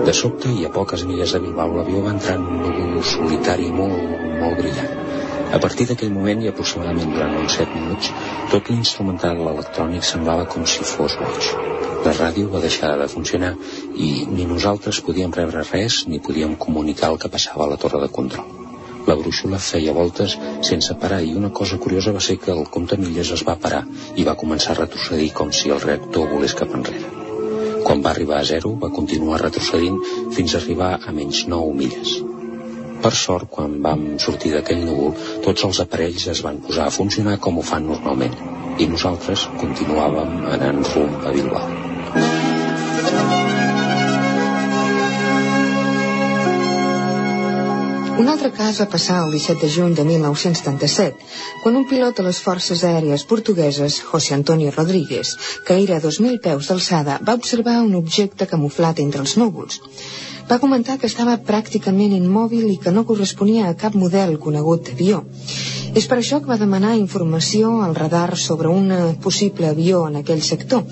De 0.04 0.12
sobte 0.12 0.52
i 0.52 0.68
a 0.68 0.76
poques 0.76 1.08
milles 1.08 1.32
de 1.32 1.46
Bilbao 1.48 1.78
l'avió 1.78 2.04
va 2.04 2.18
entrar 2.18 2.36
en 2.36 2.48
un 2.52 2.64
núvol 2.68 3.06
solitari 3.16 3.72
molt, 3.72 4.18
molt 4.42 4.61
brillant. 4.61 4.99
A 5.51 5.59
partir 5.59 5.88
d'aquell 5.88 6.12
moment 6.14 6.44
i 6.44 6.48
aproximadament 6.48 7.11
durant 7.11 7.32
uns 7.40 7.57
7 7.59 7.74
minuts, 7.74 8.12
tot 8.53 8.68
l'instrumental 8.70 9.40
electrònic 9.53 10.07
semblava 10.07 10.44
com 10.53 10.66
si 10.72 10.86
fos 10.86 11.16
boig. 11.18 11.48
La 12.05 12.12
ràdio 12.14 12.53
va 12.53 12.62
deixar 12.62 12.92
de 13.01 13.09
funcionar 13.11 13.51
i 14.07 14.11
ni 14.30 14.46
nosaltres 14.53 15.03
podíem 15.09 15.34
rebre 15.34 15.66
res 15.72 16.05
ni 16.12 16.22
podíem 16.28 16.55
comunicar 16.66 17.11
el 17.11 17.20
que 17.24 17.32
passava 17.34 17.66
a 17.66 17.70
la 17.74 17.80
torre 17.82 18.01
de 18.05 18.12
control. 18.20 18.46
La 19.11 19.18
brúixola 19.18 19.59
feia 19.66 19.96
voltes 19.96 20.38
sense 20.70 20.94
parar 21.03 21.20
i 21.26 21.34
una 21.42 21.51
cosa 21.61 21.82
curiosa 21.82 22.14
va 22.14 22.24
ser 22.30 22.38
que 22.38 22.55
el 22.55 22.66
compte 22.78 23.01
milles 23.05 23.34
es 23.36 23.44
va 23.51 23.59
parar 23.66 23.84
i 24.14 24.26
va 24.30 24.38
començar 24.46 24.76
a 24.76 24.80
retrocedir 24.84 25.32
com 25.42 25.51
si 25.51 25.74
el 25.74 25.82
reactor 25.82 26.30
volés 26.30 26.55
cap 26.62 26.78
enrere. 26.78 27.11
Quan 27.84 28.07
va 28.07 28.14
arribar 28.14 28.38
a 28.38 28.48
zero, 28.55 28.76
va 28.78 28.94
continuar 29.03 29.42
retrocedint 29.42 29.98
fins 30.36 30.55
a 30.55 30.62
arribar 30.62 30.98
a 31.01 31.16
menys 31.16 31.48
9 31.51 31.80
milles. 31.84 32.20
Per 33.01 33.12
sort, 33.16 33.48
quan 33.48 33.78
vam 33.84 34.03
sortir 34.20 34.51
d'aquell 34.53 34.82
núvol, 34.84 35.14
tots 35.44 35.64
els 35.68 35.80
aparells 35.84 36.26
es 36.34 36.42
van 36.44 36.61
posar 36.66 36.88
a 36.88 36.94
funcionar 36.96 37.38
com 37.46 37.57
ho 37.57 37.64
fan 37.64 37.86
normalment, 37.88 38.36
i 38.78 38.88
nosaltres 38.90 39.46
continuàvem 39.62 40.36
anant 40.57 40.84
rumb 40.92 41.24
a 41.24 41.32
Bilbao. 41.36 41.68
Un 48.20 48.28
altre 48.28 48.51
cas 48.53 48.82
va 48.82 48.90
passar 48.92 49.22
el 49.24 49.30
17 49.32 49.64
de 49.64 49.68
juny 49.74 49.94
de 49.96 50.05
1977, 50.05 51.28
quan 51.62 51.78
un 51.80 51.86
pilot 51.88 52.18
de 52.20 52.26
les 52.26 52.40
forces 52.44 52.82
aèries 52.84 53.24
portugueses, 53.30 53.96
José 54.11 54.34
Antonio 54.36 54.74
Rodríguez, 54.76 55.30
que 55.64 55.78
era 55.86 55.96
a 55.96 56.05
2.000 56.05 56.36
peus 56.44 56.68
d'alçada, 56.68 57.16
va 57.24 57.38
observar 57.40 57.78
un 57.86 57.96
objecte 57.96 58.51
camuflat 58.51 59.01
entre 59.01 59.24
els 59.24 59.38
núvols. 59.40 59.80
Va 60.51 60.59
comentar 60.59 60.96
que 60.98 61.07
estava 61.07 61.36
pràcticament 61.48 62.14
immòbil 62.16 62.66
i 62.72 62.78
que 62.84 62.90
no 62.94 63.05
corresponia 63.07 63.68
a 63.68 63.76
cap 63.82 63.94
model 63.94 64.32
conegut 64.46 64.88
d'avió. 64.88 65.20
És 65.94 66.09
per 66.11 66.18
això 66.18 66.40
que 66.40 66.51
va 66.51 66.59
demanar 66.59 66.96
informació 66.98 67.76
al 67.84 67.94
radar 67.98 68.36
sobre 68.36 68.68
un 68.68 68.90
possible 69.22 69.68
avió 69.68 70.07
en 70.09 70.18
aquell 70.20 70.42
sector, 70.42 70.82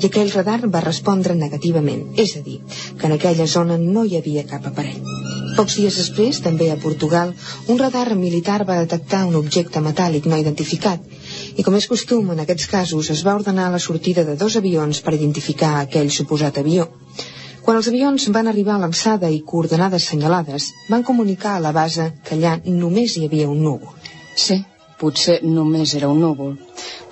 i 0.00 0.06
aquell 0.06 0.30
radar 0.32 0.60
va 0.74 0.82
respondre 0.84 1.34
negativament, 1.34 2.04
és 2.16 2.36
a 2.38 2.44
dir, 2.46 2.60
que 3.00 3.08
en 3.08 3.16
aquella 3.16 3.46
zona 3.54 3.80
no 3.80 4.04
hi 4.06 4.14
havia 4.20 4.46
cap 4.52 4.70
aparell. 4.70 5.02
Pocs 5.56 5.76
dies 5.80 5.98
després, 5.98 6.38
també 6.46 6.70
a 6.70 6.78
Portugal, 6.84 7.34
un 7.66 7.82
radar 7.82 8.14
militar 8.14 8.60
va 8.68 8.78
detectar 8.84 9.24
un 9.26 9.34
objecte 9.40 9.82
metàl·lic 9.84 10.30
no 10.30 10.38
identificat 10.38 11.02
i 11.58 11.66
com 11.66 11.74
és 11.76 11.90
costum 11.90 12.30
en 12.32 12.40
aquests 12.44 12.70
casos 12.70 13.10
es 13.10 13.24
va 13.26 13.34
ordenar 13.40 13.68
la 13.74 13.82
sortida 13.82 14.24
de 14.24 14.38
dos 14.40 14.56
avions 14.62 15.02
per 15.02 15.18
identificar 15.18 15.74
aquell 15.80 16.14
suposat 16.14 16.62
avió. 16.62 16.86
Quan 17.64 17.76
els 17.76 17.88
avions 17.90 18.26
van 18.34 18.48
arribar 18.48 18.74
a 18.76 18.80
l'alçada 18.82 19.28
i 19.30 19.42
coordenades 19.52 20.06
senyalades, 20.10 20.70
van 20.88 21.02
comunicar 21.04 21.56
a 21.56 21.62
la 21.64 21.72
base 21.76 22.06
que 22.24 22.36
allà 22.36 22.56
només 22.64 23.16
hi 23.16 23.26
havia 23.26 23.48
un 23.52 23.60
núvol. 23.64 23.96
Sí, 24.44 24.56
potser 25.00 25.40
només 25.44 25.92
era 25.98 26.08
un 26.08 26.20
núvol. 26.24 26.54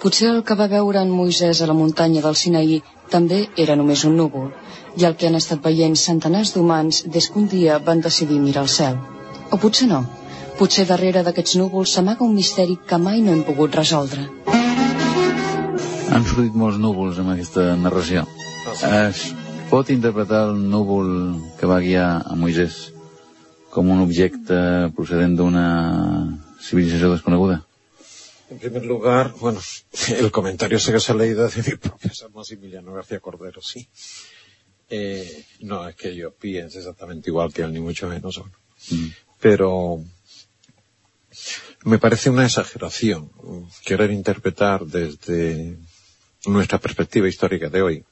Potser 0.03 0.31
el 0.31 0.43
que 0.49 0.57
va 0.61 0.69
veure 0.73 1.03
en 1.05 1.13
Moisès 1.13 1.61
a 1.61 1.69
la 1.69 1.77
muntanya 1.77 2.23
del 2.25 2.39
Sinaí 2.43 2.81
també 3.13 3.43
era 3.57 3.77
només 3.77 4.05
un 4.09 4.17
núvol, 4.17 4.49
i 4.97 5.05
el 5.09 5.17
que 5.21 5.29
han 5.29 5.37
estat 5.39 5.61
veient 5.65 5.97
centenars 6.01 6.55
d'humans 6.55 7.03
des 7.17 7.29
que 7.29 7.39
un 7.43 7.49
dia 7.49 7.79
van 7.91 8.01
decidir 8.05 8.41
mirar 8.41 8.65
al 8.65 8.73
cel. 8.73 8.97
O 9.53 9.57
potser 9.57 9.89
no. 9.93 10.05
Potser 10.59 10.87
darrere 10.89 11.23
d'aquests 11.27 11.57
núvols 11.61 11.93
s'amaga 11.95 12.25
un 12.27 12.35
misteri 12.35 12.79
que 12.89 12.99
mai 12.99 13.21
no 13.25 13.33
hem 13.33 13.45
pogut 13.47 13.77
resoldre. 13.79 14.25
Han 16.09 16.25
sortit 16.25 16.57
molts 16.57 16.81
núvols 16.83 17.21
amb 17.23 17.37
aquesta 17.37 17.75
narració. 17.77 18.25
Es 18.89 19.23
pot 19.69 19.91
interpretar 19.93 20.47
el 20.49 20.61
núvol 20.71 21.09
que 21.61 21.69
va 21.69 21.83
guiar 21.85 22.09
a 22.25 22.35
Moisès 22.41 22.89
com 23.69 23.91
un 23.93 24.01
objecte 24.01 24.57
procedent 24.97 25.35
d'una 25.37 25.65
civilizació 26.65 27.11
desconeguda? 27.13 27.59
En 28.49 28.59
primer 28.63 28.87
lugar, 28.89 29.35
bueno, 29.41 29.61
el 30.23 30.31
comentario 30.31 30.81
sé 30.81 30.93
que 30.93 31.01
se 31.01 31.13
ha 31.13 31.17
leído 31.17 31.49
de 31.49 31.63
mi 31.67 31.77
profesor 31.77 32.31
Maximiliano 32.33 32.95
García 32.95 33.21
Cordero, 33.21 33.61
sí. 33.61 33.87
Eh, 34.89 35.45
no 35.61 35.87
es 35.87 35.97
que 35.97 36.15
yo 36.17 36.33
piense 36.33 36.79
exactamente 36.79 37.29
igual 37.29 37.53
que 37.53 37.61
él, 37.61 37.73
ni 37.73 37.81
mucho 37.81 38.09
menos. 38.09 38.41
Mm. 38.91 39.09
Pero 39.39 40.03
me 41.85 41.99
parece 41.99 42.31
una 42.31 42.47
exageración 42.47 43.31
querer 43.85 44.11
interpretar 44.13 44.87
desde 44.87 45.77
nuestra 46.47 46.79
perspectiva 46.79 47.29
histórica 47.29 47.69
de 47.69 47.83
hoy 47.83 48.05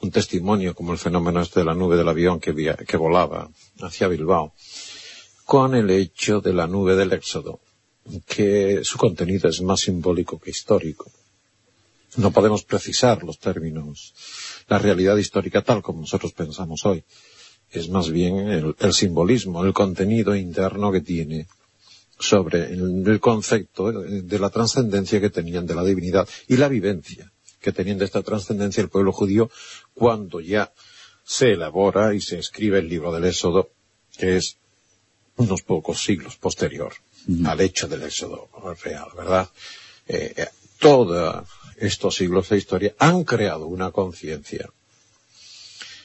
un 0.00 0.10
testimonio 0.10 0.74
como 0.74 0.92
el 0.92 0.98
fenómeno 0.98 1.40
este 1.40 1.60
de 1.60 1.66
la 1.66 1.74
nube 1.74 1.96
del 1.96 2.08
avión 2.08 2.40
que, 2.40 2.96
volaba 2.96 3.50
hacia 3.80 4.08
Bilbao 4.08 4.54
con 5.44 5.74
el 5.74 5.90
hecho 5.90 6.40
de 6.40 6.52
la 6.52 6.66
nube 6.66 6.96
del 6.96 7.12
éxodo 7.12 7.60
que 8.26 8.80
su 8.82 8.96
contenido 8.96 9.48
es 9.48 9.60
más 9.62 9.80
simbólico 9.80 10.40
que 10.40 10.50
histórico. 10.50 11.12
No 12.16 12.32
podemos 12.32 12.64
precisar 12.64 13.22
los 13.22 13.38
términos. 13.38 14.14
La 14.68 14.78
realidad 14.78 15.16
histórica 15.16 15.62
tal 15.62 15.82
como 15.82 16.00
nosotros 16.00 16.32
pensamos 16.32 16.84
hoy 16.86 17.04
es 17.70 17.88
más 17.88 18.10
bien 18.10 18.48
el, 18.48 18.74
el 18.78 18.92
simbolismo, 18.92 19.64
el 19.64 19.72
contenido 19.72 20.34
interno 20.34 20.90
que 20.90 21.02
tiene 21.02 21.46
sobre 22.18 22.72
el, 22.72 23.04
el 23.06 23.20
concepto 23.20 23.92
de 23.92 24.38
la 24.38 24.50
trascendencia 24.50 25.20
que 25.20 25.30
tenían 25.30 25.66
de 25.66 25.74
la 25.74 25.84
divinidad 25.84 26.28
y 26.48 26.56
la 26.56 26.68
vivencia 26.68 27.30
que 27.60 27.72
tenían 27.72 27.98
de 27.98 28.06
esta 28.06 28.22
trascendencia 28.22 28.82
el 28.82 28.88
pueblo 28.88 29.12
judío 29.12 29.50
cuando 29.94 30.40
ya 30.40 30.72
se 31.24 31.52
elabora 31.52 32.14
y 32.14 32.20
se 32.20 32.38
escribe 32.38 32.78
el 32.78 32.88
libro 32.88 33.12
del 33.12 33.24
Éxodo, 33.24 33.70
que 34.16 34.36
es 34.36 34.56
unos 35.36 35.62
pocos 35.62 36.02
siglos 36.02 36.36
posterior 36.36 36.92
al 37.46 37.60
hecho 37.60 37.86
del 37.88 38.02
éxodo 38.02 38.48
real, 38.82 39.08
¿verdad? 39.16 39.48
Eh, 40.08 40.34
eh, 40.36 40.48
todos 40.78 41.46
estos 41.76 42.16
siglos 42.16 42.48
de 42.48 42.58
historia 42.58 42.94
han 42.98 43.24
creado 43.24 43.66
una 43.66 43.90
conciencia 43.90 44.70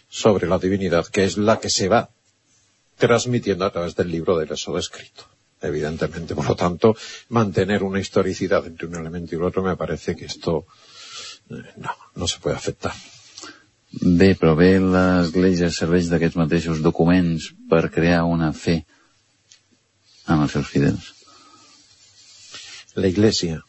sobre 0.09 0.47
la 0.47 0.59
divinidad 0.59 1.07
que 1.07 1.23
es 1.23 1.37
la 1.37 1.59
que 1.59 1.69
se 1.69 1.87
va 1.89 2.09
transmitiendo 2.97 3.65
a 3.65 3.71
través 3.71 3.95
del 3.95 4.11
libro 4.11 4.37
del 4.37 4.51
éxodo 4.51 4.77
escrito. 4.77 5.25
Evidentemente, 5.61 6.35
por 6.35 6.47
lo 6.47 6.55
tanto, 6.55 6.95
mantener 7.29 7.83
una 7.83 7.99
historicidad 7.99 8.65
entre 8.67 8.87
un 8.87 8.95
elemento 8.95 9.35
y 9.35 9.37
el 9.37 9.43
otro 9.43 9.63
me 9.63 9.75
parece 9.75 10.15
que 10.15 10.25
esto 10.25 10.65
no, 11.49 11.91
no 12.15 12.27
se 12.27 12.39
puede 12.39 12.55
aceptar. 12.55 12.93
Bé, 14.01 14.33
però 14.35 14.55
bé 14.59 14.73
l'Església 14.81 15.69
serveix 15.71 16.09
d'aquests 16.11 16.37
mateixos 16.39 16.81
documents 16.83 17.51
per 17.69 17.87
crear 17.93 18.25
una 18.27 18.51
fe 18.51 18.81
amb 20.25 20.43
els 20.43 20.55
seus 20.57 20.67
fidels. 20.67 21.13
La 22.95 23.07
Iglesia. 23.07 23.61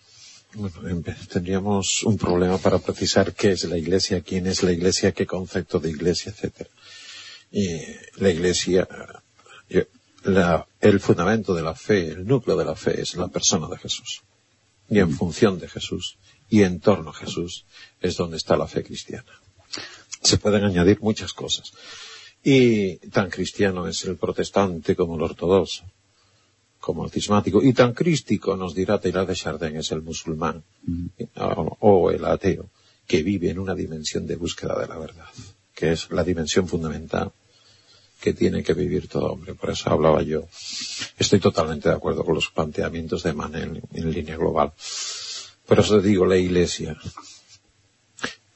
Bueno, 0.54 1.02
tendríamos 1.28 2.02
un 2.04 2.16
problema 2.16 2.56
para 2.58 2.78
precisar 2.78 3.34
qué 3.34 3.52
es 3.52 3.64
la 3.64 3.76
Iglesia, 3.76 4.22
quién 4.22 4.46
es 4.46 4.62
la 4.62 4.72
Iglesia, 4.72 5.12
qué 5.12 5.26
concepto 5.26 5.78
de 5.78 5.90
Iglesia, 5.90 6.32
etcétera. 6.32 6.70
Y 7.52 7.66
la 8.16 8.30
Iglesia, 8.30 8.88
la, 10.24 10.66
el 10.80 11.00
fundamento 11.00 11.54
de 11.54 11.62
la 11.62 11.74
fe, 11.74 12.08
el 12.08 12.26
núcleo 12.26 12.56
de 12.56 12.64
la 12.64 12.74
fe 12.74 13.00
es 13.00 13.14
la 13.16 13.28
persona 13.28 13.68
de 13.68 13.78
Jesús. 13.78 14.22
Y 14.88 14.98
en 14.98 15.12
función 15.12 15.58
de 15.58 15.68
Jesús 15.68 16.16
y 16.48 16.62
en 16.62 16.80
torno 16.80 17.10
a 17.10 17.14
Jesús 17.14 17.66
es 18.00 18.16
donde 18.16 18.36
está 18.36 18.56
la 18.56 18.66
fe 18.66 18.82
cristiana. 18.82 19.32
Se 20.22 20.38
pueden 20.38 20.64
añadir 20.64 21.00
muchas 21.00 21.32
cosas. 21.32 21.72
Y 22.42 22.96
tan 23.10 23.30
cristiano 23.30 23.86
es 23.88 24.04
el 24.04 24.16
protestante 24.16 24.94
como 24.94 25.16
el 25.16 25.22
ortodoxo 25.22 25.84
como 26.86 27.04
el 27.04 27.10
cismático, 27.10 27.60
y 27.64 27.72
tan 27.72 27.94
crístico, 27.94 28.56
nos 28.56 28.72
dirá 28.72 29.00
Taylor 29.00 29.26
de 29.26 29.34
Chardin, 29.34 29.74
es 29.74 29.90
el 29.90 30.02
musulmán, 30.02 30.62
mm. 30.84 31.06
o, 31.34 31.76
o 31.80 32.10
el 32.12 32.24
ateo, 32.24 32.70
que 33.08 33.24
vive 33.24 33.50
en 33.50 33.58
una 33.58 33.74
dimensión 33.74 34.24
de 34.24 34.36
búsqueda 34.36 34.78
de 34.78 34.86
la 34.86 34.96
verdad, 34.96 35.26
que 35.74 35.90
es 35.90 36.08
la 36.12 36.22
dimensión 36.22 36.68
fundamental 36.68 37.32
que 38.20 38.34
tiene 38.34 38.62
que 38.62 38.72
vivir 38.72 39.08
todo 39.08 39.32
hombre. 39.32 39.54
Por 39.54 39.70
eso 39.70 39.90
hablaba 39.90 40.22
yo. 40.22 40.46
Estoy 41.18 41.40
totalmente 41.40 41.88
de 41.88 41.96
acuerdo 41.96 42.24
con 42.24 42.36
los 42.36 42.50
planteamientos 42.50 43.24
de 43.24 43.32
Manel 43.32 43.82
en 43.92 44.10
línea 44.12 44.36
global. 44.36 44.72
Por 45.66 45.80
eso 45.80 46.00
digo 46.00 46.26
la 46.26 46.36
Iglesia 46.36 46.96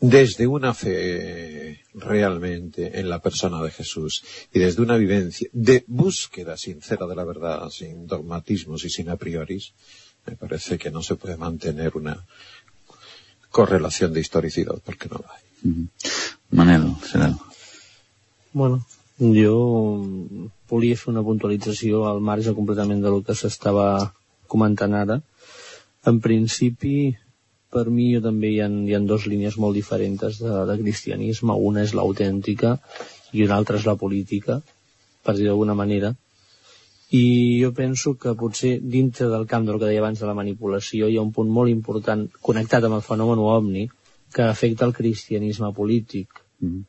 desde 0.01 0.47
una 0.47 0.73
fe 0.73 1.85
realmente 1.93 2.99
en 2.99 3.11
la 3.11 3.21
persona 3.21 3.63
de 3.63 3.71
Jesús 3.71 4.25
y 4.53 4.59
desde 4.59 4.83
una 4.83 4.97
vivencia 4.97 5.49
de 5.53 5.85
búsqueda 5.87 6.57
sincera 6.57 7.07
de 7.07 7.15
la 7.15 7.25
verdad, 7.25 7.69
sin 7.69 8.07
dogmatismos 8.07 8.85
y 8.85 8.91
sin 8.91 9.11
a 9.11 9.17
prioris, 9.17 9.73
me 10.27 10.37
parece 10.37 10.79
que 10.79 10.91
no 10.91 11.03
se 11.03 11.17
puede 11.17 11.37
mantener 11.37 11.93
una 11.97 12.25
correlación 13.51 14.13
de 14.15 14.21
historicidad 14.21 14.77
porque 14.85 15.09
no 15.09 15.19
la 15.19 15.35
hay. 15.35 15.89
Manel, 16.51 16.97
serà. 17.05 17.37
Bueno, 18.53 18.81
jo 19.21 20.01
volia 20.71 20.97
fer 20.97 21.13
una 21.13 21.23
puntualització 21.23 22.07
al 22.09 22.23
marge 22.25 22.55
completament 22.57 23.05
de 23.05 23.13
lo 23.13 23.21
que 23.23 23.37
s'estava 23.37 24.15
comentant 24.49 24.97
ara. 24.97 25.21
En 26.09 26.21
principi, 26.25 27.13
per 27.71 27.87
mi 27.93 28.07
jo 28.15 28.23
també 28.25 28.51
hi 28.55 28.61
ha, 28.65 28.69
hi 28.69 28.97
ha 28.97 29.01
dues 29.05 29.27
línies 29.31 29.59
molt 29.61 29.77
diferents 29.77 30.41
de, 30.41 30.55
de 30.71 30.77
cristianisme. 30.81 31.57
Una 31.71 31.85
és 31.87 31.95
l'autèntica 31.95 32.77
i 33.37 33.45
una 33.45 33.59
altra 33.61 33.79
és 33.79 33.87
la 33.87 33.97
política, 34.01 34.61
per 35.25 35.37
dir 35.37 35.47
d'alguna 35.49 35.77
manera. 35.79 36.15
I 37.11 37.25
jo 37.61 37.73
penso 37.75 38.15
que 38.23 38.37
potser 38.39 38.77
dintre 38.81 39.27
del 39.31 39.47
camp 39.51 39.67
del 39.67 39.81
que 39.81 39.89
deia 39.91 40.03
abans 40.03 40.21
de 40.23 40.29
la 40.29 40.37
manipulació 40.39 41.09
hi 41.11 41.19
ha 41.19 41.25
un 41.27 41.33
punt 41.35 41.51
molt 41.51 41.73
important 41.73 42.29
connectat 42.49 42.87
amb 42.87 43.01
el 43.01 43.07
fenomen 43.07 43.43
ovni 43.43 43.89
que 44.35 44.47
afecta 44.47 44.87
el 44.87 44.95
cristianisme 44.95 45.73
polític. 45.75 46.29
Mm 46.61 46.69
-hmm. 46.69 46.85